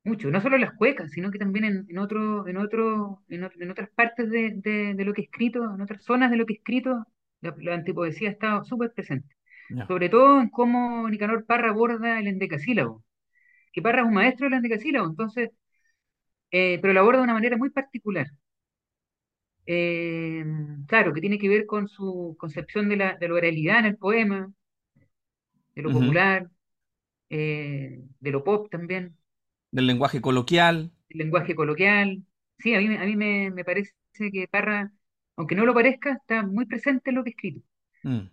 [0.04, 3.42] Mucho, no solo en las cuecas, sino que también en, en otro, en otro, en,
[3.42, 6.36] ot- en otras partes de, de- de lo que he escrito, en otras zonas de
[6.36, 7.04] lo que he escrito,
[7.40, 9.36] la, la antipoesía ha estado súper presente.
[9.86, 13.04] Sobre todo en cómo Nicanor Parra aborda el endecasílabo,
[13.72, 15.50] que Parra es un maestro del endecasílabo, entonces,
[16.50, 18.26] eh, pero lo aborda de una manera muy particular.
[19.70, 20.44] Eh,
[20.88, 23.98] claro, que tiene que ver con su concepción de la, de la oralidad en el
[23.98, 24.52] poema,
[25.74, 26.50] de lo popular,
[27.30, 29.16] eh, de lo pop también.
[29.70, 30.92] Del lenguaje coloquial.
[31.10, 32.24] el lenguaje coloquial.
[32.58, 33.92] Sí, a mí, me- a mí me, me parece
[34.32, 34.92] que Parra,
[35.36, 37.62] aunque no lo parezca, está muy presente en lo que he escrito.
[38.04, 38.28] Mm.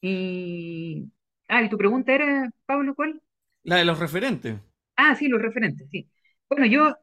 [0.00, 1.10] Y,
[1.48, 3.20] ah, y tu pregunta era, Pablo, ¿cuál?
[3.62, 4.58] La de los referentes.
[4.96, 6.10] Ah, sí, los referentes, sí.
[6.48, 6.96] Bueno, yo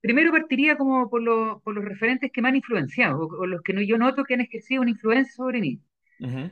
[0.00, 3.62] primero partiría como por, lo- por los referentes que me han influenciado, o, o los
[3.62, 5.80] que no, yo noto que han ejercido una influencia sobre mí.
[6.20, 6.50] Ujú.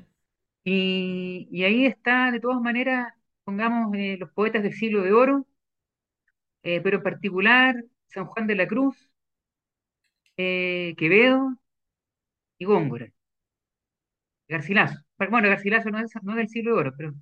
[0.64, 3.12] Y, y ahí está, de todas maneras,
[3.44, 5.46] pongamos eh, los poetas del siglo de oro,
[6.62, 9.10] eh, pero en particular San Juan de la Cruz,
[10.36, 11.56] eh, Quevedo
[12.58, 13.12] y Góngora.
[14.48, 14.98] Garcilaso.
[15.18, 17.14] Bueno, Garcilaso no es, no es del siglo de oro, pero,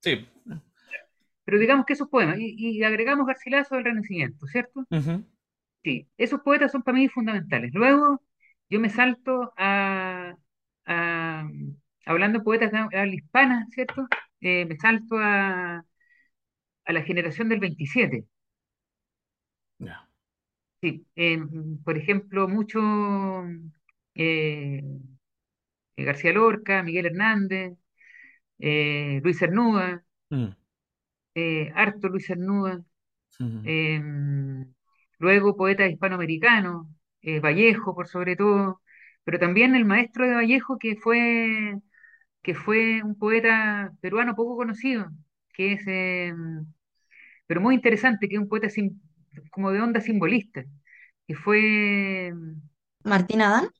[0.00, 0.26] Sí.
[1.44, 4.86] Pero digamos que esos poemas, y, y agregamos Garcilaso del Renacimiento, ¿cierto?
[5.82, 7.72] Sí, esos poetas son para mí fundamentales.
[7.74, 8.22] Luego
[8.70, 10.34] yo me salto a,
[10.86, 11.48] a-
[12.06, 14.06] hablando de poetas de habla hispana, ¿cierto?
[14.40, 15.84] Eh, me salto a,
[16.86, 18.24] a la generación del 27.
[19.80, 20.08] Ya.
[20.82, 21.38] Sí, eh,
[21.84, 22.78] por ejemplo, mucho
[24.14, 24.82] eh,
[25.96, 27.76] García Lorca, Miguel Hernández,
[28.60, 30.54] eh, Luis Cernuda, Mm.
[31.34, 32.82] Eh, harto Luis Cernuda.
[33.40, 33.60] Ujú.
[33.64, 34.00] eh,
[35.18, 36.86] luego poetas hispanoamericanos,
[37.22, 38.80] eh, Vallejo por sobre todo,
[39.24, 41.76] pero también el maestro de Vallejo que fue,
[42.42, 45.10] que fue un poeta peruano poco conocido,
[45.54, 46.34] que es, eh,
[47.46, 49.00] pero muy interesante, que es un poeta sim-
[49.50, 50.64] como de onda simbolista,
[51.26, 52.32] que fue,
[53.04, 53.70] Martín Adán.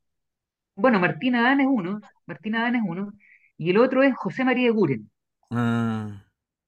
[0.76, 3.12] bueno, Martín Adán es uno, Martín Adán es uno,
[3.56, 5.10] y el otro es José María Eguren,
[5.50, 6.23] Ah,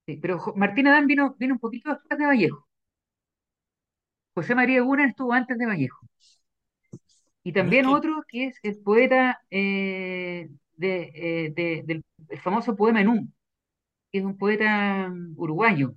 [0.07, 2.67] sí, pero Martín Adán vino, vino un poquito después de Vallejo,
[4.37, 6.07] José María Eguren estuvo antes de Vallejo.
[7.43, 12.75] Y también que- otro que es el poeta eh, de, eh, de- del el famoso
[12.77, 13.35] poema en Un,
[14.13, 15.95] que es un poeta mm, uruguayo.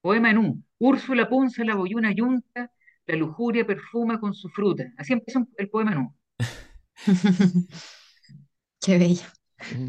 [0.00, 0.64] Poema en Un.
[0.78, 2.70] Úrsula punza la boyuna yunta,
[3.06, 4.84] la lujuria perfuma con su fruta.
[4.96, 6.16] Así empieza un- el poema en Un.
[8.80, 9.26] Qué bello.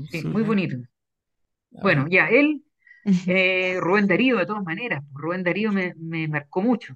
[0.09, 0.43] Sí, muy Úrsula.
[0.43, 0.77] bonito.
[1.81, 2.09] Bueno, ver.
[2.09, 2.63] ya, él,
[3.25, 5.03] eh, Rubén Darío, de todas maneras.
[5.13, 6.95] Rubén Darío me, me marcó mucho.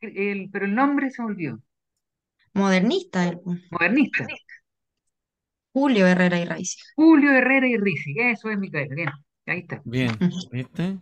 [0.00, 1.60] El- pero el nombre se me olvidó.
[2.52, 3.58] Modernista, él, pues.
[3.70, 4.26] Modernista.
[5.72, 6.76] Julio Herrera y Raiz.
[6.96, 8.14] Julio Herrera y Risi.
[8.18, 8.94] Eso es Micaela.
[8.94, 9.08] Bien,
[9.46, 9.82] ahí está.
[9.84, 10.18] Bien,
[10.50, 11.00] ¿viste?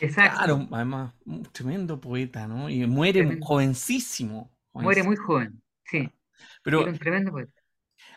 [0.00, 0.38] Exacto.
[0.38, 2.68] Claro, además, un tremendo poeta, ¿no?
[2.70, 4.50] Y muere jovencísimo.
[4.78, 5.62] Muere muy joven.
[5.84, 6.10] Sí,
[6.76, 7.55] era Pero un tremendo poeta.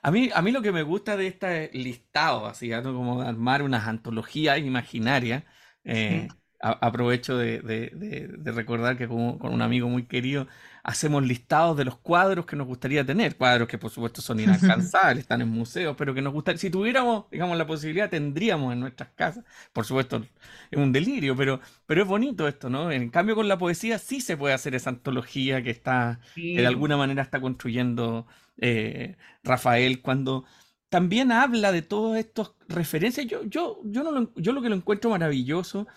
[0.01, 3.87] A mí, a mí lo que me gusta de este listado, así, como armar unas
[3.87, 5.43] antologías imaginarias,
[5.83, 6.27] eh,
[6.61, 10.47] aprovecho de, recordar que con, un amigo muy querido
[10.83, 15.19] hacemos listados de los cuadros que nos gustaría tener, cuadros que por supuesto son inalcanzables,
[15.19, 19.09] están en museos, pero que nos gustaría, si tuviéramos, digamos, la posibilidad, tendríamos en nuestras
[19.09, 19.45] casas.
[19.71, 20.25] Por supuesto,
[20.71, 22.91] es un delirio, pero, pero es bonito esto, ¿no?
[22.91, 26.67] En cambio, con la poesía sí se puede hacer esa antología que está, que de
[26.67, 28.27] alguna manera está construyendo
[28.61, 30.45] eh, Rafael cuando
[30.89, 33.25] también habla de todas estas referencias.
[33.27, 35.87] Yo, yo, yo, no lo, yo lo que lo encuentro maravilloso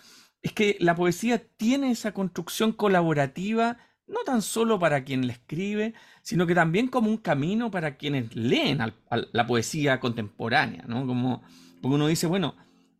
[0.41, 5.93] es que la poesía tiene esa construcción colaborativa, no tan solo para quien la escribe,
[6.21, 11.07] sino que también como un camino para quienes leen la poesía contemporánea, ¿no?
[11.07, 11.41] Como,
[11.81, 12.55] porque uno dice, bueno,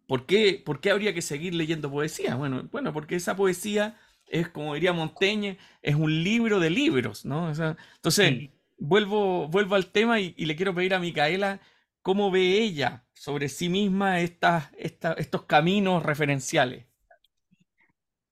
[0.07, 2.35] ¿por qué, ¿por qué habría que seguir leyendo poesía?
[2.35, 7.49] Bueno, bueno, porque esa poesía es, como diría Montaigne, es un libro de libros, ¿no?
[7.49, 8.49] entonces,
[8.83, 11.61] vuelvo, vuelvo al tema y, le quiero pedir a Micaela
[12.01, 16.85] cómo ve ella sobre sí misma estos caminos referenciales.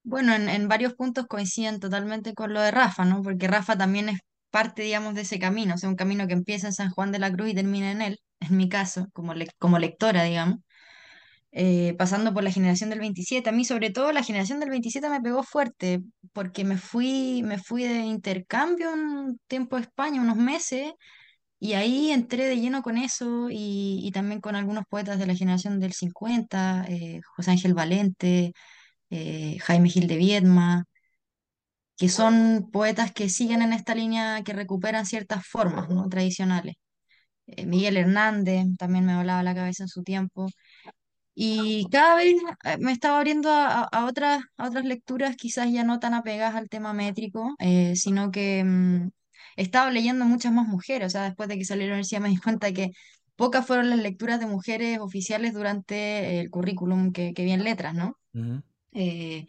[0.04, 3.22] Bueno, en, varios puntos coinciden totalmente con lo de Rafa, ¿no?
[3.22, 6.68] Porque Rafa también es parte, digamos, de ese camino, o sea, un camino que empieza
[6.68, 9.80] en San Juan de la Cruz y termina en él, en mi caso, como, como
[9.80, 10.58] lectora, digamos,
[11.52, 13.50] eh, pasando por la generación del 27.
[13.50, 16.02] A mí, sobre todo, la generación del 27 me pegó fuerte,
[16.34, 20.94] porque me fui, me fui de intercambio un tiempo a España, unos meses,
[21.60, 25.80] y ahí entré de lleno con eso, y, también con algunos poetas de la generación
[25.80, 28.54] del 50, eh, José Ángel Valente
[29.12, 30.86] eh, Jaime Gil de Viedma,
[31.98, 36.10] que son poetas que siguen en esta línea, que recuperan ciertas formas ¿no?
[36.10, 36.76] tradicionales.
[37.66, 40.48] Miguel Hernández también me volaba la cabeza en su tiempo.
[41.34, 46.00] Y cada vez eh, me estaba abriendo a, otras, a otras lecturas, quizás ya no
[46.00, 47.56] tan apegadas al tema métrico,
[47.96, 49.10] sino que mm,
[49.56, 51.08] estaba leyendo muchas más mujeres.
[51.08, 52.92] O sea, después de que salí de la universidad me di cuenta que
[53.36, 57.96] pocas fueron las lecturas de mujeres oficiales durante el currículum que, que vi en letras,
[57.96, 58.18] ¿no?
[58.94, 59.48] Eh,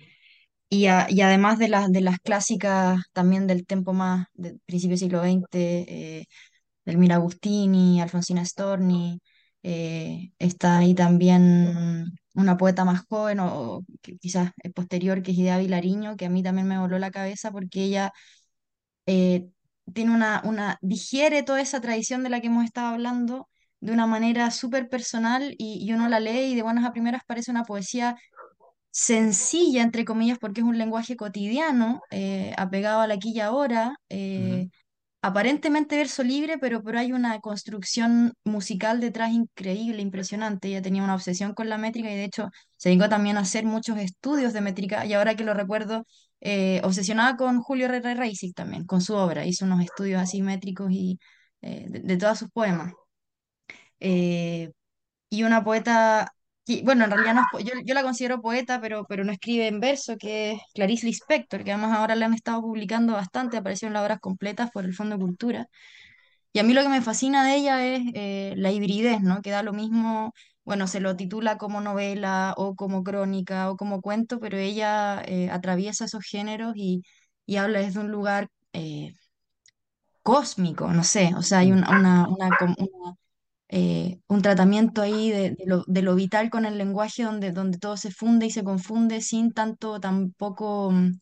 [0.69, 4.99] y, y, además de, las de las clásicas también del tiempo más del principio del
[4.99, 6.25] siglo XX, eh,
[6.87, 9.21] del Agustini, Alfonsina Storni,
[9.63, 13.85] eh, está ahí también una poeta más joven o,
[14.21, 17.83] quizás posterior que es Idea Vilariño, que a mí también me voló la cabeza porque
[17.85, 18.13] ella
[19.07, 23.49] tiene una, una, digiere toda esa tradición de la que hemos estado hablando
[23.81, 27.23] de una manera súper personal y, y, uno la lee y de buenas a primeras
[27.27, 28.17] parece una poesía
[28.93, 33.97] sencilla, entre comillas, porque es un lenguaje cotidiano, eh, apegado a la aquí y ahora,
[34.09, 34.69] eh,
[35.23, 40.69] aparentemente verso libre, pero, pero hay una construcción musical detrás increíble, impresionante.
[40.69, 43.65] Ella tenía una obsesión con la métrica y de hecho se dedicó también a hacer
[43.65, 46.07] muchos estudios de métrica y ahora que lo recuerdo,
[46.41, 50.91] eh, obsesionada con Julio Herrera Reisig también, con su obra, hizo unos estudios así métricos
[50.93, 51.19] y
[51.61, 52.93] de, de todos sus poemas.
[55.31, 56.33] y una poeta
[56.85, 60.17] bueno, en realidad no yo, yo, la considero poeta, pero, pero no escribe en verso,
[60.17, 64.03] que es Clarice Lispector, que además ahora le han estado publicando bastante, apareció en las
[64.03, 65.69] obras completas por el Fondo de Cultura.
[66.53, 69.43] Y a mí lo que me fascina de ella es eh, la hibridez, ¿no?
[69.43, 74.03] Que da lo mismo, bueno, se lo titula como novela o como crónica o como
[74.03, 77.03] cuento, pero ella eh, atraviesa esos géneros y,
[77.47, 79.15] y, habla desde un lugar eh,
[80.23, 82.57] cósmico, no sé, o sea, hay una, una, una
[83.75, 88.45] eh, un tratamiento ahí de, lo, vital con el lenguaje donde, donde todo se funde
[88.45, 91.13] y se confunde sin tanto, tampoco, mm,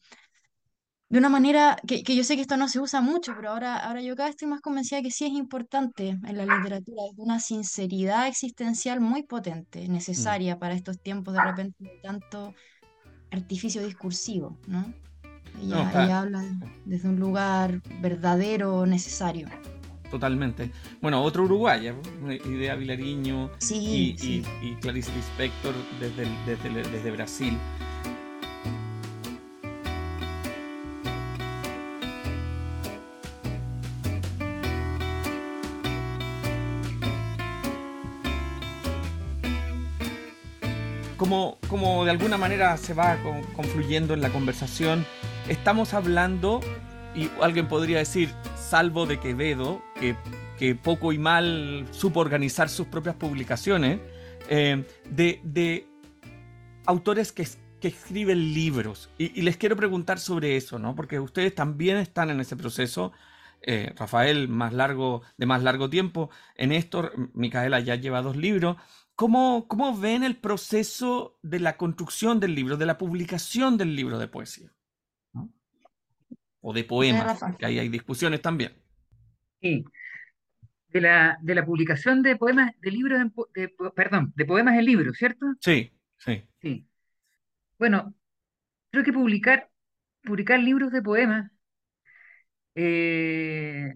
[1.11, 4.03] de una manera que, yo sé que esto no se usa mucho, pero ahora, ahora
[4.03, 7.17] yo cada vez estoy más convencida de que sí es importante en la literatura, es
[7.19, 9.93] una sinceridad existencial muy potente, Mm.
[9.93, 12.53] necesaria para estos tiempos de repente de tanto
[13.31, 14.93] artificio discursivo, ¿no?
[15.63, 16.43] Ella, ella habla
[16.85, 19.47] desde un lugar verdadero, necesario.
[20.11, 20.73] Totalmente.
[21.01, 21.95] Bueno, otro uruguaya,
[22.45, 27.57] Idea Vilariño sí, y, y, Clarice Lispector desde, desde, desde Brasil.
[41.17, 43.19] Como, como, de alguna manera se va
[43.55, 45.05] confluyendo en la conversación,
[45.49, 46.61] estamos hablando,
[47.15, 50.17] y alguien podría decir, salvo de Quevedo, que,
[50.59, 54.01] que poco y mal supo organizar sus propias publicaciones,
[54.49, 55.87] eh, de,
[56.85, 57.47] autores que,
[57.81, 59.09] escriben libros.
[59.17, 60.95] Y, les quiero preguntar sobre eso, ¿no?
[60.95, 63.13] Porque ustedes también están en ese proceso.
[63.63, 66.31] Eh, Rafael, más largo, de más largo tiempo.
[66.57, 68.77] En esto, Micaela ya lleva dos libros.
[69.15, 74.19] ¿Cómo, ¿Cómo ven el proceso de la construcción del libro, de la publicación del libro
[74.19, 74.73] de poesía?
[76.61, 78.73] O de poemas, que ahí hay discusiones también.
[79.61, 79.85] Sí.
[80.89, 84.77] de la, de la publicación de poemas, de libros, en po- de perdón, de poemas
[84.79, 85.47] en libros, ¿cierto?
[85.61, 86.43] Sí, sí.
[86.63, 86.87] Sí.
[87.79, 88.15] Bueno,
[88.91, 89.71] creo que publicar,
[90.23, 91.53] publicar libros de poemas,
[92.75, 93.95] eh,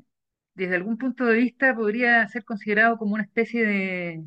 [0.55, 4.24] desde algún punto de vista podría ser considerado como una especie de,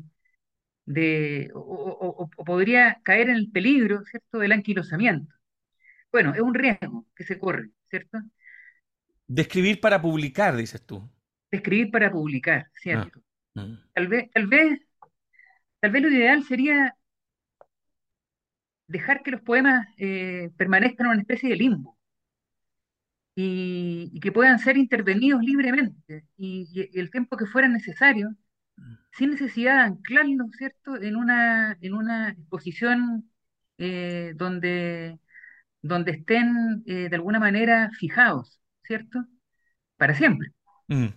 [0.86, 5.34] de o- o podría caer en el peligro, ¿cierto?, del anquilosamiento.
[6.12, 8.18] Bueno, es un riesgo que se corre, ¿cierto?
[9.28, 11.08] De escribir para publicar, dices tú.
[11.50, 12.70] De escribir para publicar, Ah.
[12.80, 13.20] ¿cierto?
[13.54, 13.74] Mm.
[13.94, 14.80] Tal vez, tal vez,
[15.80, 16.94] tal vez lo ideal sería
[18.86, 21.98] dejar que los poemas eh, permanezcan en una especie de limbo
[23.34, 28.34] y, y que puedan ser intervenidos libremente y, el tiempo que fuera necesario,
[29.12, 33.30] sin necesidad de anclarlos, ¿cierto?, en una, en una exposición
[33.78, 35.18] eh, donde,
[35.82, 39.24] donde estén eh, de alguna manera fijados, ¿cierto?,
[39.96, 40.50] para siempre.
[40.88, 41.08] Mm.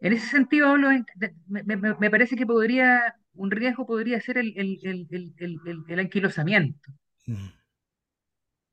[0.00, 4.20] En ese sentido, hablo en- de- me, me- me parece que podría, un riesgo podría
[4.20, 6.90] ser el, el, el, el, el, el- el anquilosamiento.
[7.26, 7.48] Mm.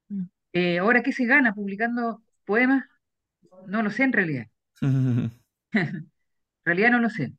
[0.10, 0.24] Mm.
[0.54, 2.86] Eh, ahora, ¿qué se gana publicando poemas?
[3.68, 4.48] No lo sé en realidad.
[6.66, 7.34] En realidad no lo sé.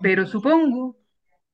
[0.00, 0.96] Pero supongo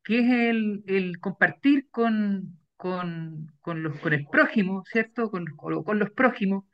[0.04, 5.30] que es el, el compartir con, con, con los, con el prójimo, ¿cierto?
[5.30, 6.64] Con, con- con los prójimos,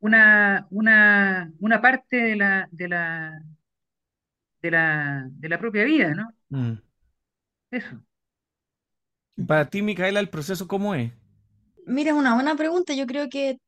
[0.00, 3.42] una, una, una parte de la, de la,
[4.62, 6.28] de la, de la propia vida, ¿no?
[6.50, 6.82] Mm.
[7.72, 8.02] Eso.
[9.36, 11.12] Y Para ti, Micaela, ¿el proceso cómo es?
[11.86, 12.94] Mira, es una buena pregunta.
[12.94, 13.58] Yo creo que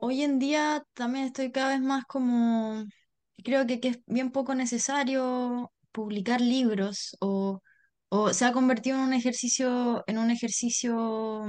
[0.00, 2.84] hoy en día también estoy cada vez más como,
[3.44, 7.62] creo que, que es bien poco necesario publicar libros o,
[8.08, 11.46] o se ha convertido en un ejercicio, en un ejercicio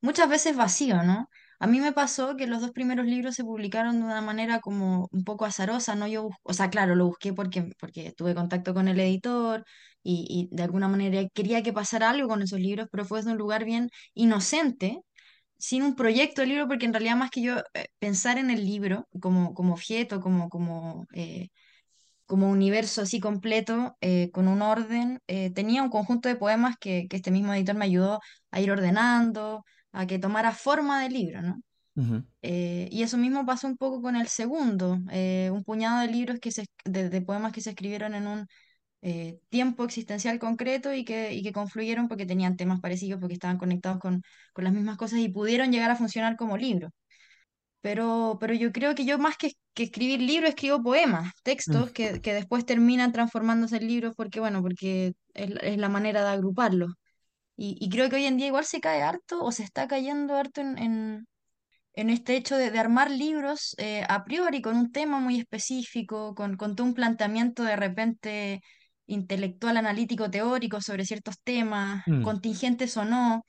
[0.00, 1.28] muchas veces vacío, ¿no?
[1.60, 5.08] A mí me pasó que los dos primeros libros se publicaron de una manera como
[5.10, 6.06] un poco azarosa, ¿no?
[6.06, 9.64] Yo, o sea, claro, lo busqué porque, porque tuve contacto con el editor
[10.02, 13.32] y, y de alguna manera quería que pasara algo con esos libros, pero fue desde
[13.32, 15.00] un lugar bien inocente,
[15.58, 18.64] sin un proyecto de libro, porque en realidad más que yo eh, pensar en el
[18.64, 21.48] libro como, como objeto, como, como, eh,
[22.28, 25.20] como universo así completo, eh, con un orden.
[25.28, 28.20] eh, tenía un conjunto de poemas que, que este mismo editor me ayudó
[28.52, 31.62] a ir ordenando, a que tomara forma de libro, ¿no?
[32.42, 34.92] Eh, y eso mismo pasó un poco con el segundo,
[35.52, 38.46] un puñado de libros que se, de, de poemas que se escribieron en un
[39.48, 43.98] tiempo existencial concreto y que, y que confluyeron porque tenían temas parecidos, porque estaban conectados
[44.00, 46.90] con, con las mismas cosas y pudieron llegar a funcionar como libros.
[47.80, 51.42] Pero, pero yo creo que yo más que, que escribir libros, escribo poemas, Mm.
[51.44, 56.22] textos que, que después terminan transformándose en libros porque, bueno, porque es, es la manera
[56.24, 56.92] de agruparlos.
[57.56, 60.36] Y, y creo que hoy en día igual se cae harto o se está cayendo
[60.36, 61.28] harto en, en,
[61.94, 66.34] en este hecho de, de armar libros eh, a priori con un tema muy específico,
[66.34, 68.60] con, con todo un planteamiento de repente
[69.06, 72.22] intelectual, analítico, teórico sobre ciertos temas, Mm.
[72.22, 73.44] contingentes o no.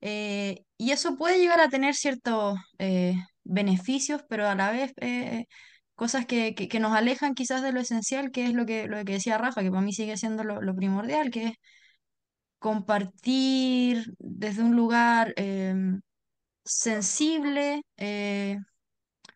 [0.00, 5.46] eh, y eso puede llegar a tener ciertos eh, beneficios, pero a la vez eh,
[5.94, 9.14] cosas que, que, nos alejan quizás de lo esencial, que es lo que, lo que
[9.14, 11.54] decía Rafa, que para mí sigue siendo lo, lo primordial, que es
[12.58, 16.00] compartir desde un lugar em,
[16.64, 18.58] sensible, eh,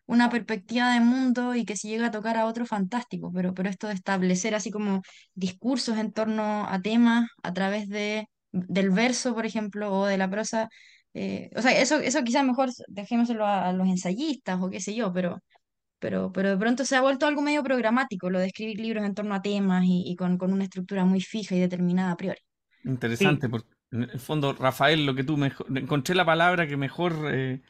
[0.05, 3.69] una perspectiva de mundo y que si llega a tocar a otro, fantástico, pero, pero
[3.69, 5.01] esto de establecer así como
[5.35, 10.29] discursos en torno a temas a través de, del verso, por ejemplo, o de la
[10.29, 10.69] prosa,
[11.13, 14.95] eh, o sea, eso, eso quizás mejor dejémoselo a, a los ensayistas o qué sé
[14.95, 15.41] yo, pero,
[15.99, 19.15] pero, pero de pronto se ha vuelto algo medio programático, lo de escribir libros en
[19.15, 22.39] torno a temas y, y con, con una estructura muy fija y determinada a priori.
[23.13, 26.77] Sí, Interesante, porque en el fondo, Rafael, lo que tú mejor, encontré la palabra que
[26.77, 27.61] mejor eh,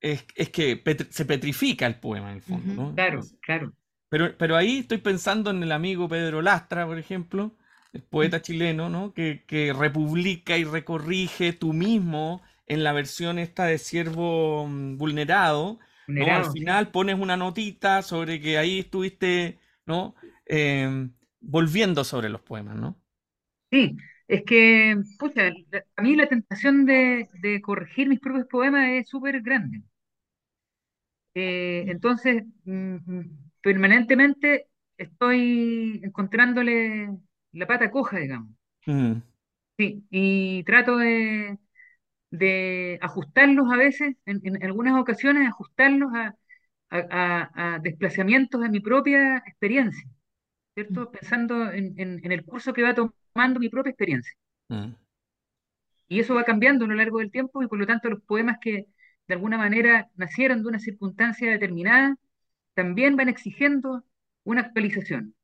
[0.00, 2.82] es, es que petr- se petrifica el poema en el fondo, Ujú.
[2.92, 2.94] ¿no?
[2.94, 3.72] claro, claro.
[4.08, 7.56] Pero, pero ahí estoy pensando en el amigo Pedro Lastra, por ejemplo,
[7.92, 9.12] el poeta chileno, ¿no?
[9.14, 15.78] Que, que republica y recorrige tú mismo en la versión esta de Siervo mm, Vulnerado,
[16.14, 16.34] ¿no?
[16.34, 16.66] Al Vulnerado, sí.
[16.66, 20.14] final pones una notita sobre que ahí estuviste, ¿no?
[20.46, 22.96] Em, volviendo sobre los poemas, ¿no?
[23.70, 23.96] Sí,
[24.28, 25.48] es que, pucha,
[25.96, 29.82] a mí la tentación de, de corregir mis propios poemas es súper grande.
[31.34, 37.10] Eh, entonces, mm, mm, permanentemente estoy encontrándole
[37.52, 38.50] la pata coja, digamos.
[38.86, 39.20] Mm,
[39.78, 41.58] Sí, y trato de,
[42.30, 46.34] de ajustarlos a veces, en, en algunas ocasiones, ajustarlos a,
[46.90, 50.08] a, desplazamientos de mi propia experiencia,
[50.74, 51.10] ¿cierto?
[51.12, 54.32] Pensando en, en- en el curso que va tomando mi propia experiencia.
[54.70, 54.96] mm,
[56.08, 58.58] Y eso va cambiando a lo largo del tiempo y por lo tanto los poemas
[58.60, 58.86] que
[59.28, 62.16] de alguna manera nacieron de una circunstancia determinada
[62.74, 64.04] también van exigiendo
[64.44, 65.34] una actualización.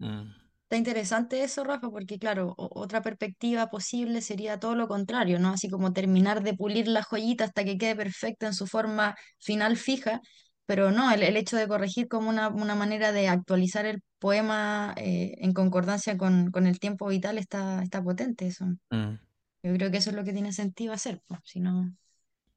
[0.00, 0.39] Mm.
[0.70, 5.48] Está interesante eso, Rafa, porque claro, o- otra perspectiva posible sería todo lo contrario, ¿no?
[5.50, 9.76] Así como terminar de pulir la joyita hasta que quede perfecta en su forma final
[9.76, 10.20] fija,
[10.66, 14.94] pero no, el, el hecho de corregir como una, una manera de actualizar el poema
[14.96, 18.66] eh, en concordancia con, con el tiempo vital está, está potente eso.
[18.92, 19.18] Mm.
[19.62, 21.94] Yo creo que eso es lo que tiene sentido hacer, pues, si no...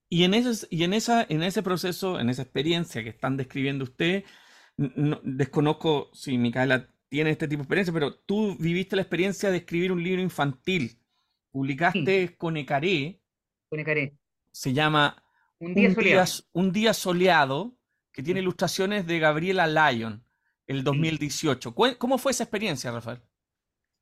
[0.09, 3.83] Y en ese, y en esa, en ese proceso, en esa experiencia que están describiendo
[3.83, 4.23] usted,
[4.77, 9.51] n- no- desconozco si Micaela tiene este tipo de experiencia, pero tú viviste la experiencia
[9.51, 10.99] de escribir un libro infantil.
[11.91, 13.21] Sí, Publicaste con Ecaré,
[13.69, 14.15] con Ecaré.
[14.51, 15.23] se llama
[15.59, 16.35] Un día Un día, soleado.
[16.53, 17.77] un día soleado,
[18.13, 20.23] que tiene Sí, ilustraciones de Gabriela Lyon,
[20.67, 21.13] el sí.
[21.13, 21.73] 2018.
[21.75, 23.21] Cué- ¿Cómo fue esa experiencia, Rafael?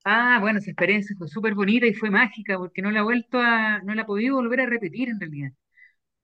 [0.04, 3.38] Ah, bueno, esa experiencia fue súper bonita y fue mágica porque no la he vuelto
[3.40, 5.52] a, no la he podido volver a repetir en realidad.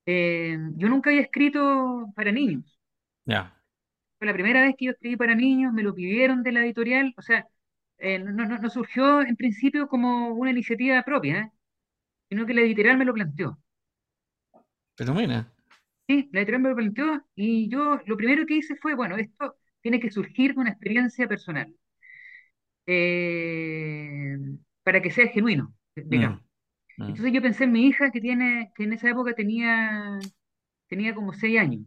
[0.05, 2.79] Eh, yo nunca había escrito para niños.
[3.27, 3.56] Ya.
[4.17, 7.13] Fue la primera vez que yo escribí para niños, me lo pidieron de la editorial,
[7.17, 7.47] o sea,
[7.99, 11.51] eh, no, no- no surgió en principio como una iniciativa propia, ¿eh?
[12.29, 13.59] sino que la editorial me lo planteó.
[14.95, 15.51] Pero mira,
[16.07, 19.55] Sí, la editorial me lo planteó y yo lo primero que hice fue, bueno, esto
[19.81, 21.73] tiene que surgir de una experiencia personal,
[22.85, 24.37] eh,
[24.83, 25.73] para que sea genuino,
[26.09, 26.41] mm, digamos.
[26.97, 30.19] mm, Entonces yo pensé en mi hija que tiene, que en esa época tenía,
[30.87, 31.83] tenía como seis años.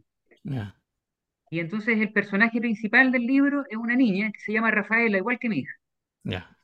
[1.51, 5.39] Y entonces el personaje principal del libro es una niña que se llama Rafaela, igual
[5.39, 5.73] que mi hija.
[6.25, 6.57] ya.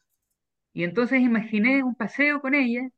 [0.73, 2.89] Y entonces imaginé un paseo con ella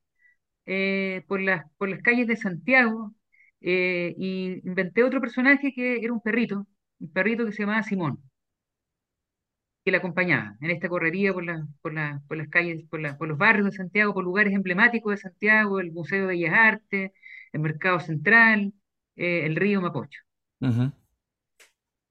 [0.66, 3.14] eh, por las, por las calles de Santiago
[3.62, 6.66] eh, y inventé otro personaje que era un perrito,
[7.00, 8.20] un perrito que se llamaba Simón,
[9.84, 13.16] que la acompañaba en esta correría por, la- por, la- por las calles, por, la-
[13.18, 17.12] por los barrios de Santiago, por lugares emblemáticos de Santiago, el Museo de Bellas Artes,
[17.52, 18.72] el Mercado Central,
[19.16, 20.20] eh, el río Mapocho.
[20.60, 20.92] Ujú,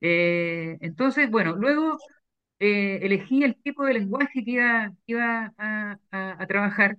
[0.01, 1.97] Eh, entonces, bueno, luego
[2.59, 6.97] eh, elegí el tipo de lenguaje que iba, a, a- a trabajar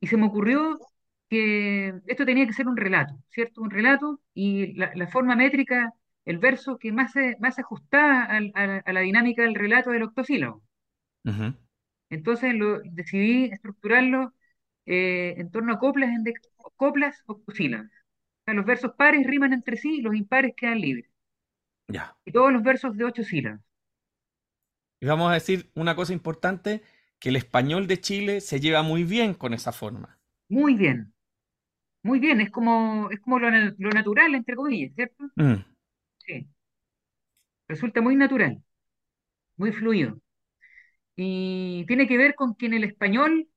[0.00, 0.78] y se me ocurrió
[1.30, 3.62] que esto tenía que ser un relato, ¿cierto?
[3.62, 5.92] Un relato y la, la forma métrica,
[6.24, 9.90] el verso que más se, más se ajustaba a, la a la dinámica del relato
[9.90, 10.62] del octosílabo.
[12.10, 14.32] Entonces lo, decidí estructurarlo
[14.86, 16.34] eh, en torno a coplas, en de-
[16.76, 17.88] coplas octosílabas.
[17.88, 21.06] O sea, los versos pares riman entre sí y los impares quedan libres.
[21.88, 22.16] Ya.
[22.24, 23.60] Y todos los versos de ocho sílabas.
[25.00, 26.84] Y vamos a decir una cosa importante,
[27.18, 30.20] que el español de Chile se lleva muy bien con esa forma.
[30.50, 31.12] Muy bien,
[32.04, 32.40] muy bien.
[32.42, 35.26] Es como, es como lo, lo natural, entre comillas, ¿cierto?
[35.38, 35.64] Mm,
[36.18, 36.48] Sí.
[37.68, 38.62] Resulta muy natural,
[39.56, 40.20] muy fluido.
[41.16, 43.48] Y tiene que ver con que en el español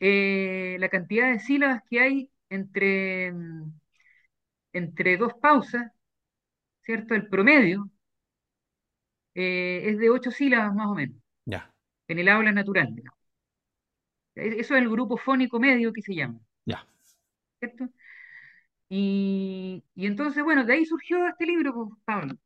[0.00, 3.32] eh, la cantidad de sílabas que hay entre,
[4.74, 5.90] entre dos pausas,
[6.84, 7.14] ¿cierto?
[7.14, 7.90] El promedio
[9.34, 11.16] eh, es de ocho sílabas más o menos,
[11.46, 11.70] ya,
[12.08, 12.94] en el habla natural.
[12.94, 13.18] digamos.
[14.36, 16.84] Eso es el grupo fónico medio que se llama, ya.
[17.58, 17.88] ¿cierto?
[18.88, 22.36] Y, y entonces, bueno, de ahí surgió este libro, pues, Pablo.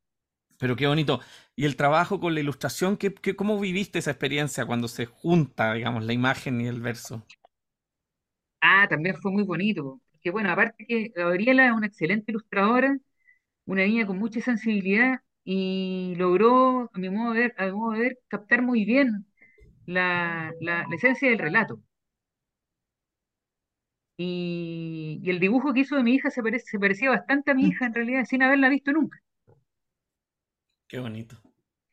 [0.58, 1.20] Pero qué bonito.
[1.56, 5.74] Y el trabajo con la ilustración, ¿qué, qué- cómo viviste esa experiencia cuando se junta,
[5.74, 7.24] digamos, la imagen y el verso?
[8.60, 12.98] Ah, también fue muy bonito, porque bueno, aparte que Gabriela es una excelente ilustradora,
[13.68, 17.92] una niña con mucha sensibilidad y logró, a mi modo de ver, a mi modo
[17.94, 19.26] de ver, captar muy bien
[19.86, 21.82] la, la- la esencia del relato.
[24.18, 27.54] Y, y el dibujo que hizo de mi hija se, parece- se parecía bastante a
[27.54, 29.18] mi hija en realidad, sin haberla visto nunca.
[30.86, 31.36] Qué bonito.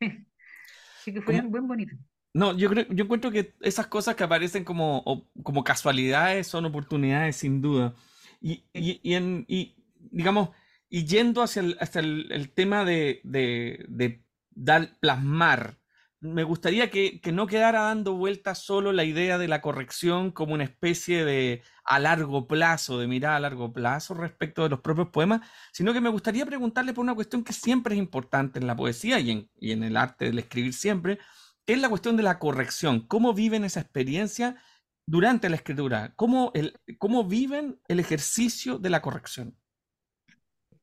[0.00, 1.96] Así que fue bien, buen bonito.
[2.34, 6.66] No, yo creo, yo encuentro que esas cosas que aparecen como, o- como casualidades son
[6.66, 7.94] oportunidades sin duda.
[8.42, 9.74] Y, y, y en, y,
[10.10, 10.50] digamos,
[10.96, 15.78] y yendo hacia el, el, el tema de, de, de dar, plasmar,
[16.20, 20.54] me gustaría que, que no quedara dando vueltas solo la idea de la corrección como
[20.54, 25.08] una especie de a largo plazo, de mirada a largo plazo respecto de los propios
[25.08, 28.74] poemas, sino que me gustaría preguntarle por una cuestión que siempre es importante en la
[28.74, 31.18] poesía y en, y en el arte del escribir siempre,
[31.66, 33.00] que es la cuestión de la corrección.
[33.06, 34.56] ¿Cómo viven esa experiencia
[35.04, 36.14] durante la escritura?
[36.16, 39.58] ¿Cómo, el, cómo viven el ejercicio de la corrección?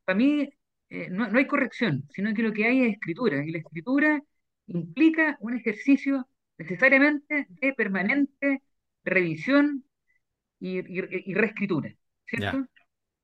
[0.06, 0.49] Para mí
[0.89, 3.43] eh, no, no hay corrección, sino que lo que hay es escritura.
[3.45, 4.22] Y la escritura
[4.68, 6.28] implica un ejercicio
[6.58, 8.64] necesariamente de permanente
[9.04, 9.86] revisión
[10.60, 11.95] y, y- y reescritura.
[12.28, 12.68] ¿cierto?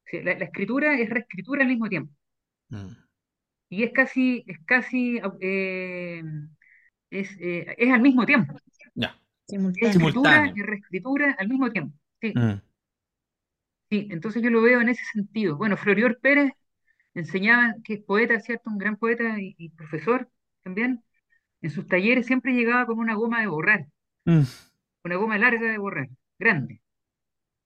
[0.05, 2.13] Sí, la, la escritura es reescritura al mismo tiempo.
[2.71, 2.95] Mm,
[3.69, 6.23] Y es casi, es casi, eh,
[7.11, 8.55] es, eh, es al mismo tiempo.
[8.95, 9.15] Ya.
[9.79, 11.97] Es escritura y reescritura al mismo tiempo.
[12.21, 12.61] Sí, Mm,
[13.89, 15.57] sí, entonces yo lo veo en ese sentido.
[15.57, 16.51] Bueno, Florior Pérez
[17.13, 18.69] enseñaba, que es poeta, ¿cierto?
[18.69, 20.29] Un gran poeta y, y profesor
[20.63, 21.03] también,
[21.61, 23.87] en sus talleres siempre llegaba con una goma de borrar,
[24.27, 24.45] Mm,
[25.03, 26.07] una goma larga de borrar,
[26.39, 26.81] grande.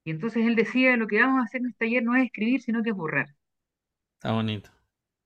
[0.06, 2.62] Y entonces él decía, lo que vamos a hacer en este taller no es escribir,
[2.62, 3.28] sino que es borrar.
[4.16, 4.72] está bonito.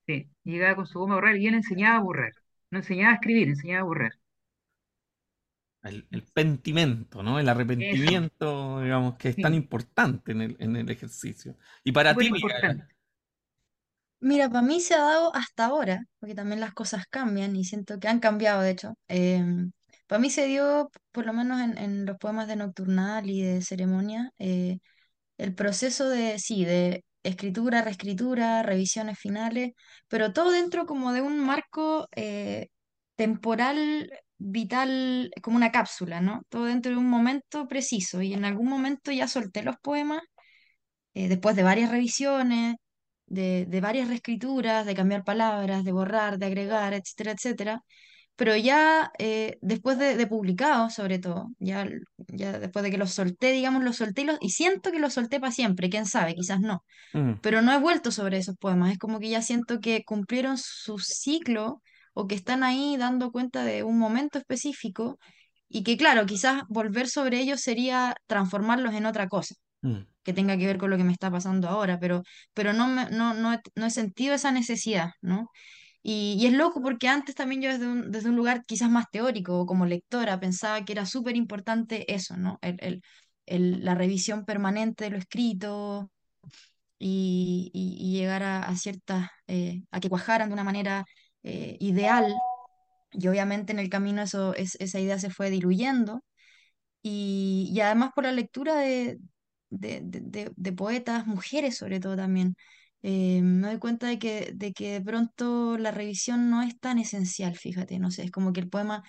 [0.07, 2.33] Sí, llegaba con su goma a borrar y él enseñaba a borrar.
[2.71, 4.11] No enseñaba a escribir, enseñaba a borrar.
[5.83, 7.39] El, el pentimento, ¿no?
[7.39, 7.47] El
[7.79, 11.57] Eso, arrepentimiento, digamos, que es tan importante en el, en el ejercicio.
[11.83, 12.29] Y para ti.
[14.19, 17.99] Mira, para mí se ha dado hasta ahora, porque también las cosas cambian y siento
[17.99, 18.93] que han cambiado, de hecho.
[20.07, 23.61] para mí se dio, por lo menos en, en los poemas de Nocturnal y de
[23.61, 24.79] Ceremonia, eh,
[25.37, 29.71] el proceso de, sí, de escritura, reescritura, revisiones finales,
[30.07, 32.69] pero todo dentro como de un marco eh,
[33.15, 36.43] temporal, vital, como una cápsula, ¿no?
[36.49, 40.21] Todo dentro de un momento preciso y en algún momento ya solté los poemas
[41.13, 42.75] eh, después de varias revisiones,
[43.27, 47.83] de, de varias reescrituras, de cambiar palabras, de borrar, de agregar, etcétera, etcétera.
[48.35, 51.87] Pero ya eh, después de, de publicado, sobre todo, ya,
[52.27, 55.13] ya después de que los solté, digamos, los solté y, los- y siento que los
[55.13, 56.83] solté para siempre, quién sabe, quizás no.
[57.13, 60.57] mm, Pero no he vuelto sobre esos poemas, es como que ya siento que cumplieron
[60.57, 61.81] su ciclo
[62.13, 65.19] o que están ahí dando cuenta de un momento específico
[65.69, 70.57] y que, claro, quizás volver sobre ellos sería transformarlos en otra cosa mm, que tenga
[70.57, 72.23] que ver con lo que me está pasando ahora, pero,
[72.53, 75.49] pero no, me- no, no, he, no he sentido esa necesidad, ¿no?
[76.03, 79.05] Y, y es loco porque antes también yo desde un, desde un lugar quizás más
[79.11, 82.59] teórico o como lectora pensaba que era súper importante eso, ¿no?
[82.61, 83.01] El, el-
[83.47, 86.11] el- la revisión permanente de lo escrito
[86.99, 91.05] y, y- y llegar a, a ciertas, eh, a que cuajaran de una manera
[91.43, 92.33] eh, ideal.
[93.13, 96.23] Y obviamente en el camino eso, es, esa idea se fue diluyendo
[97.03, 99.19] y, y además por la lectura de,
[99.69, 102.55] de, de- de- poetas, mujeres sobre todo también,
[103.03, 106.99] eh, me doy cuenta de que, de que de pronto la revisión no es tan
[106.99, 109.03] esencial, fíjate, no sé, es como que el poema,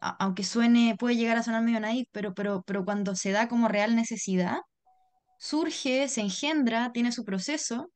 [0.00, 3.48] a- aunque suene, puede llegar a sonar medio naif, pero, pero, pero cuando se da
[3.48, 4.58] como real necesidad,
[5.38, 7.90] surge, se engendra, tiene su proceso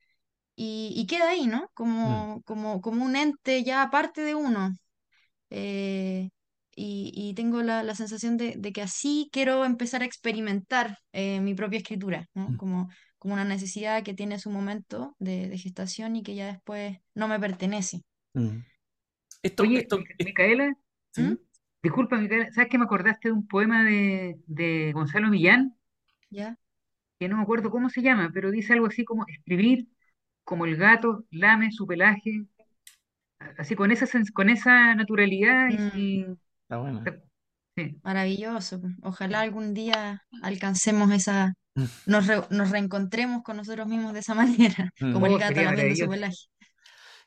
[0.56, 1.68] y, y queda ahí, ¿no?
[2.04, 4.72] mm, Como, como, como un ente ya aparte de uno
[5.50, 6.30] eh,
[6.76, 11.40] y, y tengo la, la sensación de, de que así quiero empezar a experimentar eh,
[11.40, 12.52] mi propia escritura, ¿no?
[12.52, 16.46] mm, Como, como una necesidad que tiene su momento de, de gestación y que ya
[16.46, 18.02] después no me pertenece.
[18.34, 18.58] mm.
[19.42, 20.74] Esto, Oye, esto, Mica- es- Micaela,
[21.16, 21.34] ¿Mm?
[21.34, 21.38] ¿sí?
[21.82, 25.76] disculpa, Micaela, ¿sabes que me acordaste de un poema de, de Gonzalo Millán?
[26.30, 26.56] ¿Ya?
[27.18, 29.88] Que no me acuerdo cómo se llama, pero dice algo así como escribir
[30.44, 32.46] como el gato lame su pelaje,
[33.40, 36.26] a- así con esa, con esa naturalidad Mm, y-
[36.64, 37.00] Está bueno.
[37.76, 38.00] sí.
[38.02, 38.80] maravilloso.
[39.02, 41.54] Ojalá algún día alcancemos esa,
[42.06, 46.08] nos, re- nos reencontremos con nosotros mismos de esa manera, como el gato lamiendo su
[46.08, 46.36] pelaje.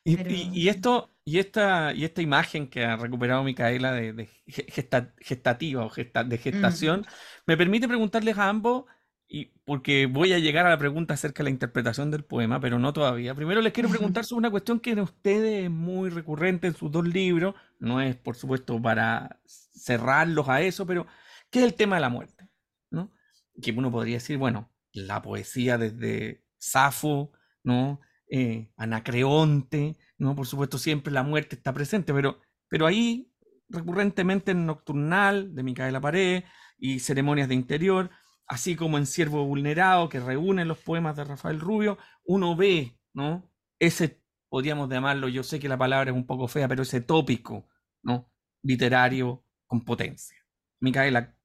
[0.04, 4.12] Y, Pero y- y esto, y esta, y esta imagen que ha recuperado Micaela de,
[4.12, 7.06] de ge- gesta- gestativa o gesta- de mm, gestación,
[7.46, 8.84] me permite preguntarles a ambos,
[9.28, 12.78] y porque voy a llegar a la pregunta acerca de la interpretación del poema, pero
[12.78, 13.34] no todavía.
[13.34, 16.90] Primero les quiero preguntar sobre una cuestión que en ustedes es muy recurrente en sus
[16.90, 21.06] dos libros, no es por supuesto para cerrarlos a eso, pero
[21.50, 22.48] ¿qué es el tema de la muerte?
[22.90, 23.12] ¿No?
[23.60, 28.00] Que uno podría decir, bueno, la poesía desde Safo, ¿no?
[28.28, 30.34] eh, Anacreonte, ¿no?
[30.36, 33.32] Por supuesto, siempre la muerte está presente, pero, pero ahí,
[33.68, 36.44] recurrentemente en Nocturnal, de Micaela Pared,
[36.78, 38.10] y Ceremonias de Interior,
[38.48, 43.48] así como en Siervo Vulnerado, que reúne los poemas de Rafael Rubio, uno ve, ¿no?
[43.78, 47.68] Ese, podríamos llamarlo, yo sé que la palabra es un poco fea, pero ese tópico,
[48.02, 48.30] ¿no?
[48.62, 50.36] Literario con potencia.
[50.80, 51.36] Micaela,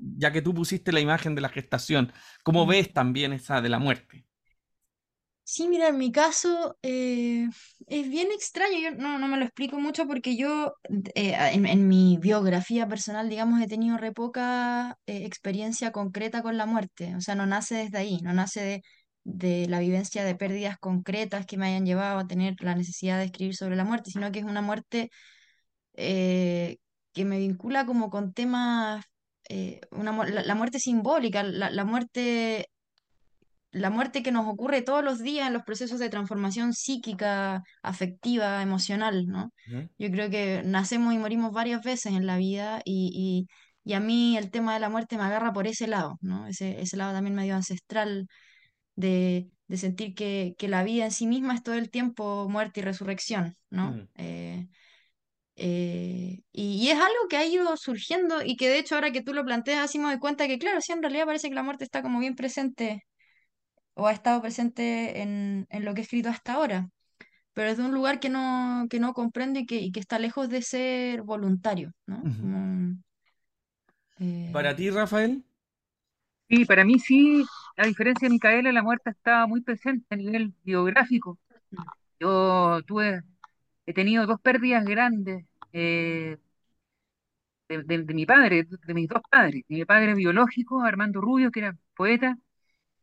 [0.00, 2.68] ya que tú pusiste la imagen de la gestación, ¿cómo mm.
[2.68, 4.27] ves también esa de la muerte?
[5.50, 7.48] Sí, mira, en mi caso eh,
[7.86, 10.74] es bien extraño, yo no, no me lo explico mucho porque yo
[11.14, 16.58] eh, en, en mi biografía personal, digamos, he tenido re poca eh, experiencia concreta con
[16.58, 18.82] la muerte, o sea, no nace desde ahí, no nace de,
[19.24, 23.24] de la vivencia de pérdidas concretas que me hayan llevado a tener la necesidad de
[23.24, 25.08] escribir sobre la muerte, sino que es una muerte
[25.94, 26.78] eh,
[27.12, 29.04] que me vincula como con temas,
[29.90, 32.68] una, la, la muerte simbólica, la, la muerte
[33.70, 38.62] la muerte que nos ocurre todos los días en los procesos de transformación psíquica, afectiva,
[38.62, 39.52] emocional, ¿no?
[39.98, 43.46] Yo creo que nacemos y morimos varias veces en la vida y,
[43.84, 46.46] y, y a mí el tema de la muerte me agarra por ese lado, ¿no?
[46.46, 48.28] Ese, ese lado también medio ancestral
[48.96, 52.80] de, de sentir que, que la vida en sí misma es todo el tiempo muerte
[52.80, 53.92] y resurrección, ¿no?
[53.92, 54.68] mm, Eh,
[55.56, 59.22] eh, y, y es algo que ha ido surgiendo y que de hecho ahora que
[59.22, 61.84] tú lo planteas me doy cuenta que claro, sí, en realidad parece que la muerte
[61.84, 63.04] está como bien presente
[63.98, 66.88] o ha estado presente en, en lo que he escrito hasta ahora.
[67.54, 70.18] pero es de un lugar que no, que no comprende y que, y que está
[70.20, 72.28] lejos de ser voluntario, ¿no?
[72.40, 72.96] Como,
[74.20, 75.42] eh, Para ti, Rafael.
[76.48, 77.44] Sí, para mí sí,
[77.76, 81.38] a diferencia de Micaela, la muerte estaba muy presente a nivel biográfico.
[82.20, 83.22] Yo tuve,
[83.86, 86.38] he tenido dos pérdidas grandes eh,
[87.68, 91.50] de, de- de mi padre, de mis dos padres, de mi padre biológico, Armando Rubio,
[91.50, 92.36] que era poeta,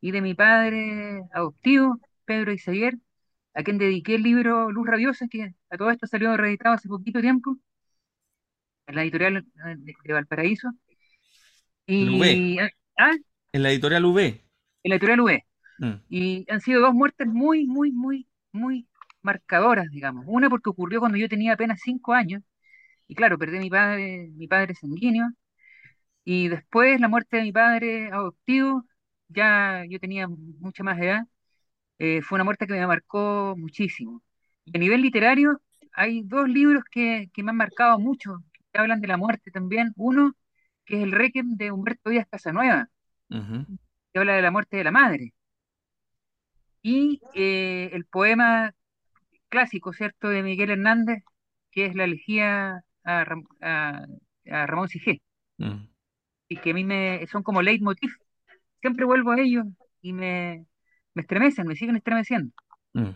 [0.05, 2.93] y de mi padre adoptivo, Pedro Izaguer,
[3.55, 7.21] a quien dediqué el libro Luz Rabiosa, que a todo esto salió reeditado hace poquito
[7.21, 7.57] tiempo,
[8.85, 10.69] en la editorial eh, de, Valparaíso.
[11.87, 13.13] Y, ah,
[13.51, 14.19] En la editorial UB.
[14.19, 14.39] en
[14.83, 15.43] la editorial UE.
[15.79, 15.93] Mm.
[16.07, 18.87] Y han sido dos muertes muy, muy, muy, muy
[19.23, 20.25] marcadoras, digamos.
[20.27, 22.43] Una porque ocurrió cuando yo tenía apenas cinco años,
[23.07, 25.31] y claro, perdí a mi padre, mi padre sanguíneo,
[26.23, 28.85] y después la muerte de mi padre adoptivo,
[29.29, 31.23] ya yo tenía mucha más edad,
[31.99, 34.23] eh, fue una muerte que me marcó muchísimo.
[34.65, 35.61] Y a nivel literario,
[35.93, 39.93] hay dos libros que, que me han marcado mucho, que hablan de la muerte también.
[39.97, 40.35] Uno,
[40.85, 42.89] que es El Requiem de Humberto Díaz Casanueva,
[44.13, 45.33] que habla de la muerte de la madre.
[46.81, 48.73] Y eh, el poema
[49.49, 51.23] clásico, ¿cierto?, de Miguel Hernández,
[51.71, 54.05] que es la elegía a, Ram- a-
[54.51, 55.21] a Ramón Sijé,
[55.57, 55.87] Mm.
[56.49, 58.11] y que a mí me son como leitmotiv.
[58.85, 59.65] Siempre vuelvo a ellos
[59.99, 60.63] y me,
[61.15, 62.51] me estremecen, me siguen estremeciendo.
[62.93, 63.09] Mm.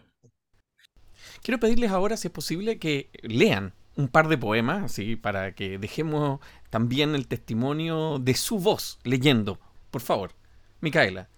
[1.44, 5.78] Quiero pedirles ahora, si es posible, que lean un par de poemas, así para que
[5.78, 6.40] dejemos
[6.72, 9.60] también el testimonio de su voz leyendo.
[9.92, 10.32] Por favor,
[10.82, 11.30] Micaela.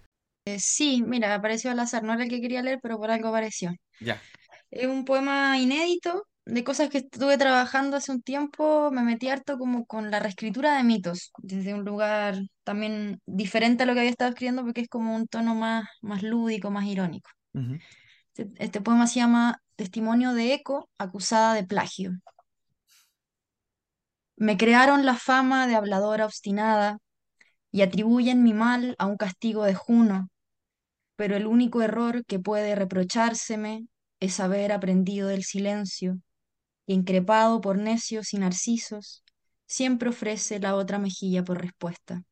[0.46, 3.28] eh, sí, mira, apareció al azar, no era el que quería leer, pero por algo
[3.28, 3.72] apareció.
[4.00, 4.18] Ya.
[4.70, 8.90] Es un poema inédito de cosas que estuve trabajando hace un tiempo.
[8.90, 13.86] Me metí harto como con la reescritura de mitos, desde un lugar también diferente a
[13.86, 17.30] lo que había estado escribiendo, porque es como un tono más, más lúdico, más irónico.
[18.34, 22.12] Este, este poema se llama Testimonio de Eco, acusada de plagio.
[24.36, 26.98] Me crearon la fama de habladora obstinada
[27.70, 30.28] y atribuyen mi mal a un castigo de Juno,
[31.16, 33.86] pero el único error que puede reprochárseme
[34.20, 36.18] es haber aprendido del silencio
[36.92, 39.22] increpado por necios y narcisos,
[39.66, 42.22] siempre ofrece la otra mejilla por respuesta.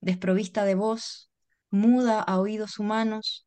[0.00, 1.30] Desprovista de voz,
[1.70, 3.46] muda a oídos humanos,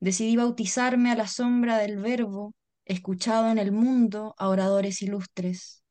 [0.00, 2.54] decidí bautizarme a la sombra del verbo,
[2.84, 5.82] escuchado en el mundo a oradores ilustres.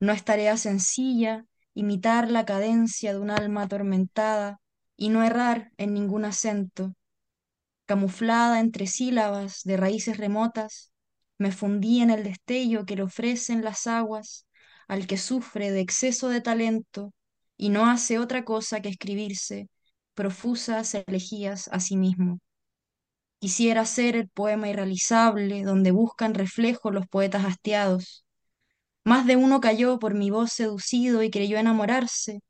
[0.00, 4.60] No es tarea sencilla imitar la cadencia de un alma atormentada
[4.96, 6.94] y no errar en ningún acento.
[7.86, 10.91] Camuflada entre sílabas de raíces remotas,
[11.38, 14.46] me fundí en el destello que le ofrecen las aguas
[14.88, 17.12] al que sufre de exceso de talento
[17.56, 19.68] y no hace otra cosa que escribirse
[20.14, 22.40] profusas elegías a sí mismo.
[23.40, 28.24] Quisiera ser el poema irrealizable donde buscan reflejo los poetas hastiados.
[29.04, 32.40] Más de uno cayó por mi voz seducido y creyó enamorarse,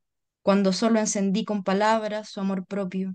[0.42, 3.14] cuando solo encendí con palabras su amor propio.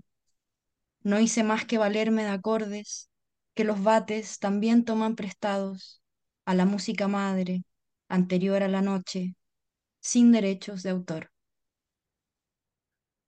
[1.02, 3.07] No hice más que valerme de acordes
[3.58, 6.00] que los bates también toman prestados
[6.44, 7.64] a la música madre
[8.08, 9.34] anterior a la noche,
[9.98, 11.32] sin derechos de autor.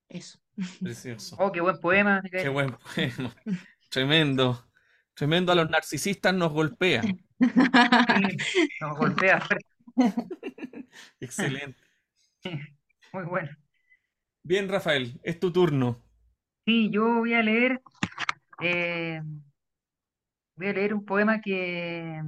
[0.09, 0.39] Eso.
[0.81, 1.35] Precioso.
[1.41, 3.35] Oh, qué buen poema, Qué buen poema.
[3.91, 4.71] Tremendo.
[5.15, 7.03] Tremendo a los narcisistas nos golpea.
[8.81, 9.45] Nos golpea.
[11.21, 11.83] Excelente.
[13.13, 13.51] Muy bueno.
[14.45, 16.01] Bien, Rafael, es tu turno.
[16.65, 17.83] Sí, yo voy a leer,
[18.63, 19.23] eh,
[20.61, 22.21] voy a leer un poema que,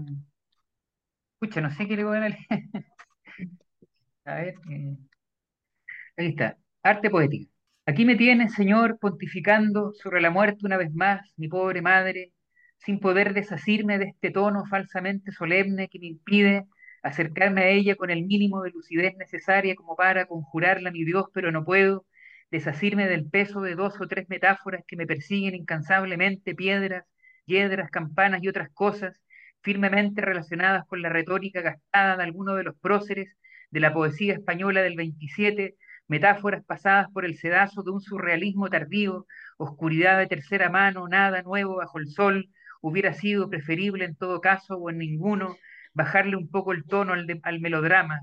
[1.35, 2.37] escucha, no sé qué le voy a leer.
[4.25, 4.97] A ver, eh,
[6.17, 6.57] ahí está.
[6.83, 7.51] Arte poética.
[7.87, 12.33] Aquí me tienes, Señor, pontificando sobre la muerte una vez más, mi pobre madre,
[12.79, 16.67] sin poder desasirme de este tono falsamente solemne que me impide
[17.03, 21.53] acercarme a ella con el mínimo de lucidez necesaria como para conjurarla, mi Dios, pero
[21.53, 22.07] no puedo
[22.51, 27.05] desasirme del peso de dos o tres metáforas que me persiguen incansablemente, piedras,
[27.47, 29.21] hiedras, campanas y otras cosas
[29.63, 33.37] firmemente relacionadas con la retórica gastada de alguno de los próceres
[33.71, 35.77] de la poesía española del 27
[36.09, 39.27] metáforas pasadas por el sedazo de un surrealismo tardío,
[39.57, 42.49] oscuridad de tercera mano, nada nuevo bajo el sol,
[42.81, 45.57] hubiera sido preferible en todo caso o en ninguno
[45.95, 48.21] bajarle un poco el tono al, de- al melodrama.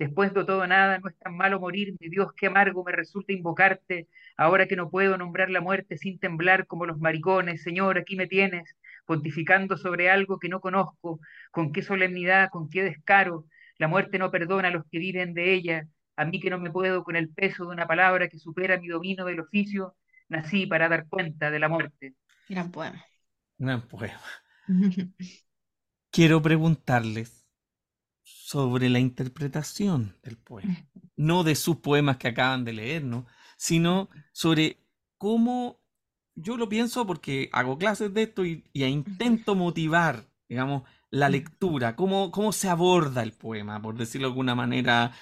[0.00, 3.34] Después de todo nada, no es tan malo morir, mi Dios, qué amargo me resulta
[3.34, 8.16] invocarte, ahora que no puedo nombrar la muerte sin temblar como los maricones, Señor, aquí
[8.16, 8.74] me tienes,
[9.04, 11.20] pontificando sobre algo que no conozco,
[11.50, 13.44] con qué solemnidad, con qué descaro,
[13.76, 15.86] la muerte no perdona a los que viven de ella,
[16.16, 18.88] a mí que no me puedo con el peso de una palabra que supera mi
[18.88, 19.96] dominio del oficio,
[20.30, 22.14] nací para dar cuenta de la muerte.
[22.48, 23.04] Gran poema.
[23.58, 24.22] Gran poema.
[26.10, 27.39] quiero preguntarles
[28.50, 30.76] sobre la interpretación del poema.
[31.14, 33.26] No de sus poemas que acaban de leer, ¿no?
[33.56, 34.82] Sino sobre
[35.18, 35.78] cómo
[36.34, 42.32] yo lo pienso porque hago clases de esto y, intento motivar, digamos, la lectura, cómo,
[42.32, 45.12] cómo se aborda el poema, por decirlo de alguna manera,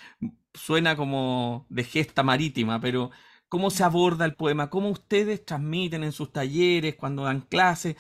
[0.54, 3.10] suena como de gesta marítima, pero
[3.50, 7.94] cómo se aborda el poema, cómo ustedes transmiten en sus talleres, cuando dan clases,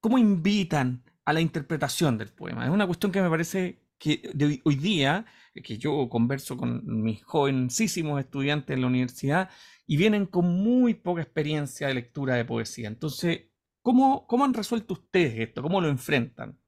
[0.00, 2.66] cómo invitan a la interpretación del poema.
[2.66, 4.22] Es una cuestión que me parece que
[4.64, 5.26] hoy día,
[5.62, 9.50] que yo converso con mis jovencísimos estudiantes en la universidad
[9.86, 12.88] y vienen con muy poca experiencia de lectura de poesía.
[12.88, 13.50] Entonces,
[13.82, 15.62] ¿cómo, cómo han resuelto ustedes esto?
[15.62, 16.58] ¿Cómo lo enfrentan?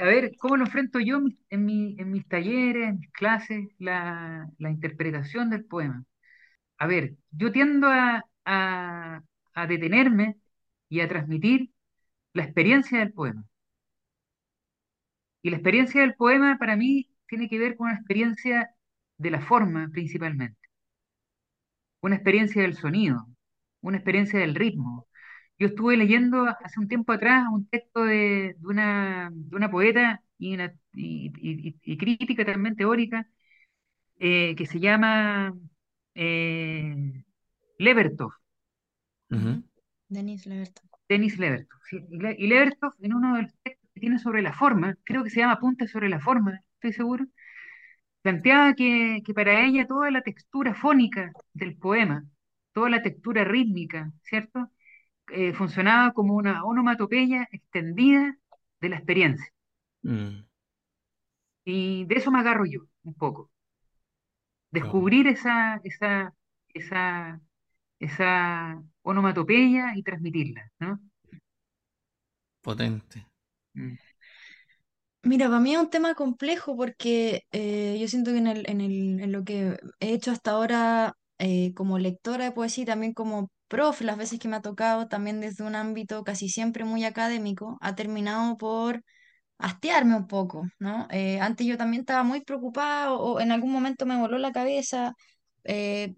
[0.00, 1.20] A ver, ¿cómo lo enfrento yo
[1.50, 6.04] en, mis talleres, en mis clases, la, interpretación del poema?
[6.78, 10.36] A ver, yo tiendo a, a detenerme
[10.88, 11.70] y a transmitir
[12.32, 13.44] la experiencia del poema.
[15.44, 18.74] Y la experiencia del poema para mí tiene que ver con una experiencia
[19.18, 20.58] de la forma principalmente,
[22.00, 23.28] una experiencia del sonido,
[23.80, 25.06] una experiencia del ritmo,
[25.58, 29.30] yo estuve leyendo hace un tiempo atrás un texto de, una,
[29.70, 30.56] poeta y,
[31.96, 33.28] crítica también teórica
[34.18, 35.54] eh, que se llama
[36.14, 37.24] eh,
[37.78, 38.32] Levertov.
[40.08, 40.84] Denis Levertov.
[41.08, 41.80] Denis Levertov.
[42.38, 45.40] Y Levertov, en uno de los textos que tiene sobre la forma, creo que se
[45.40, 47.26] llama Apuntes sobre la forma, estoy seguro,
[48.22, 52.24] planteaba que, que para ella toda la textura fónica del poema,
[52.72, 54.70] toda la textura rítmica, ¿cierto?
[55.28, 58.36] Eh, funcionaba como una onomatopeya extendida
[58.80, 59.46] de la experiencia.
[60.02, 60.44] Mm.
[61.64, 63.50] Y de eso me agarro yo, un poco.
[64.70, 66.34] Descubrir esa, esa,
[66.74, 67.40] esa,
[68.00, 71.00] esa onomatopeya y transmitirla, ¿no?
[72.60, 73.26] Potente.
[73.76, 73.96] Mm.
[75.22, 79.32] Mira, para mí es un tema complejo porque eh, yo siento que en, el, en,
[79.32, 84.04] lo que he hecho hasta ahora eh, como lectora de poesía y también como profe,
[84.04, 87.94] las veces que me ha tocado, también desde un ámbito casi siempre muy académico, ha
[87.94, 89.02] terminado por
[89.58, 91.08] hastiarme un poco, ¿no?
[91.10, 95.14] Eh, antes yo también estaba muy preocupada o, en algún momento me voló la cabeza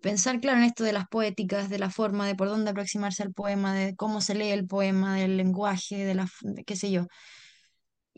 [0.03, 3.33] pensar, claro, en esto de las poéticas, de la forma, de por dónde aproximarse al
[3.33, 6.29] poema, de cómo se lee el poema, del lenguaje, de la,
[6.67, 7.07] qué sé yo.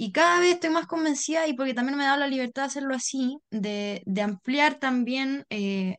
[0.01, 2.95] Y cada vez estoy más convencida, y porque también me da la libertad de hacerlo
[2.95, 5.97] así, de, de ampliar también eh,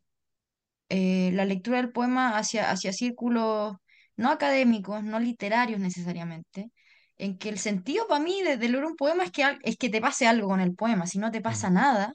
[0.90, 3.76] eh, la lectura del poema hacia, hacia círculos
[4.16, 6.72] no académicos, no literarios necesariamente,
[7.18, 10.02] en que el sentido para mí de, leer un poema es que, es que te
[10.02, 12.14] pase algo con el poema, si no te pasa nada,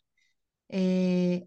[0.69, 1.45] eh,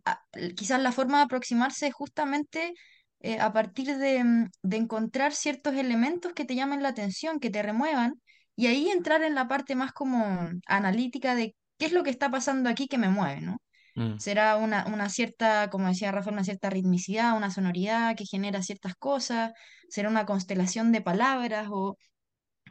[0.55, 2.73] quizás la forma de aproximarse es justamente
[3.21, 7.49] eh, a partir de, mm, de, encontrar ciertos elementos que te llamen la atención, que
[7.49, 8.21] te remuevan,
[8.57, 12.31] y ahí entrar en la parte más como analítica de qué es lo que está
[12.31, 13.61] pasando aquí que me mueve, ¿no?
[13.95, 14.17] Mm.
[14.19, 18.95] Será una, una, cierta, como decía Rafael, una cierta ritmicidad, una sonoridad que genera ciertas
[18.95, 19.53] cosas,
[19.89, 21.97] será una constelación de palabras o,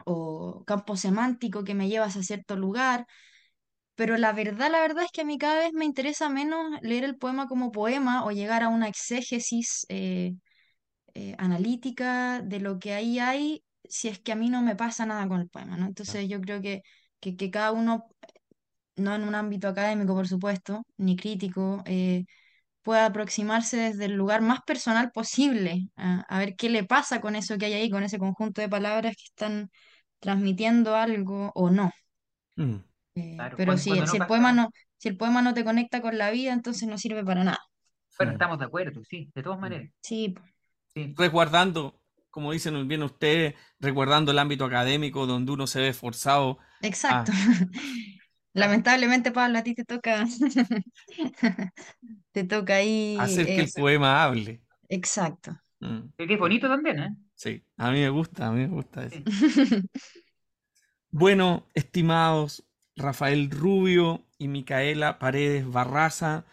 [0.05, 3.05] o campo semántico que me lleva a cierto lugar.
[3.95, 7.03] Pero la verdad, la verdad es que a mí cada vez me interesa menos leer
[7.05, 10.33] el poema como poema o llegar a una exégesis eh,
[11.15, 15.05] eh, analítica de lo que ahí hay si es que a mí no me pasa
[15.05, 15.85] nada con el poema, ¿no?
[15.85, 16.81] Entonces yo creo que,
[17.19, 18.07] que, que cada uno
[18.97, 22.25] no en un ámbito académico, por supuesto, ni crítico, eh,
[22.81, 27.57] pueda aproximarse desde el lugar más personal posible, a, ver qué le pasa con eso
[27.57, 29.69] que hay ahí, con ese conjunto de palabras que están
[30.19, 31.91] transmitiendo algo o no.
[32.55, 32.77] Mm.
[33.15, 36.53] Eh, pero si, el poema no, si el poema no te conecta con la vida,
[36.53, 37.59] entonces no sirve para nada.
[38.17, 39.91] Bueno, estamos de acuerdo, sí, de todas maneras.
[40.01, 40.33] Sí.
[41.15, 41.96] Resguardando,
[42.37, 46.59] como dicen bien ustedes, resguardando el ámbito académico donde uno se ve forzado.
[46.83, 47.31] Exacto.
[48.53, 50.23] Lamentablemente, Pablo, a ti te toca.
[52.31, 53.17] te toca ahí.
[53.19, 54.61] Hacer que el poema hable.
[54.87, 55.59] Exacto.
[55.79, 56.09] Mm.
[56.15, 57.15] Que es bonito también, ¿eh?
[57.33, 59.19] Sí, a mí me gusta, a mí me gusta eso.
[61.09, 62.65] bueno, estimados
[62.95, 66.45] Rafael Rubio y Micaela Paredes Barraza,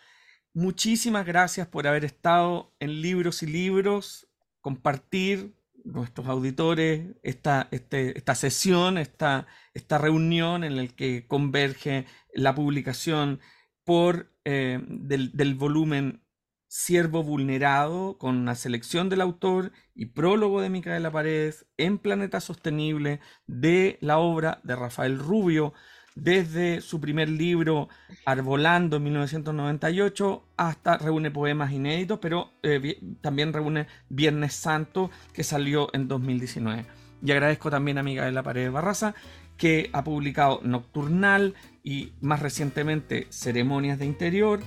[0.54, 4.28] muchísimas gracias por haber estado en Libros y Libros,
[4.62, 5.52] compartir
[5.84, 13.40] nuestros auditores esta, este, esta sesión, esta, esta reunión en la que converge la publicación
[13.84, 16.22] por, eh, del, volumen
[16.66, 23.20] Siervo Vulnerado, con una selección del autor y prólogo de Micaela Paredes en Planeta Sostenible
[23.46, 25.72] de la obra de Rafael Rubio,
[26.14, 27.88] desde su primer libro
[28.24, 35.88] Arbolando en 1998 hasta reúne poemas inéditos, pero eh, también reúne Viernes Santo que salió
[35.92, 36.86] en 2019.
[37.22, 39.14] Y agradezco también a Amiga de la Pared Barraza
[39.56, 44.60] que ha publicado Nocturnal y más recientemente Ceremonias de Interior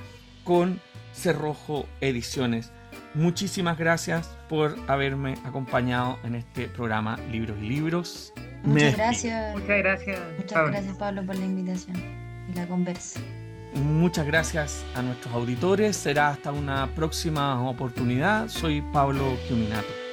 [0.43, 0.79] con
[1.13, 2.71] Cerrojo Ediciones.
[3.13, 8.33] Muchísimas gracias por haberme acompañado en este programa Libros y Libros.
[8.63, 9.53] Muchas gracias.
[9.53, 10.19] Muchas gracias.
[10.37, 10.71] Muchas Pablo.
[10.71, 11.97] gracias Pablo por la invitación
[12.49, 13.19] y la conversa.
[13.73, 15.95] Muchas gracias a nuestros auditores.
[15.95, 18.47] Será hasta una próxima oportunidad.
[18.47, 20.06] Soy Pablo Quiminato.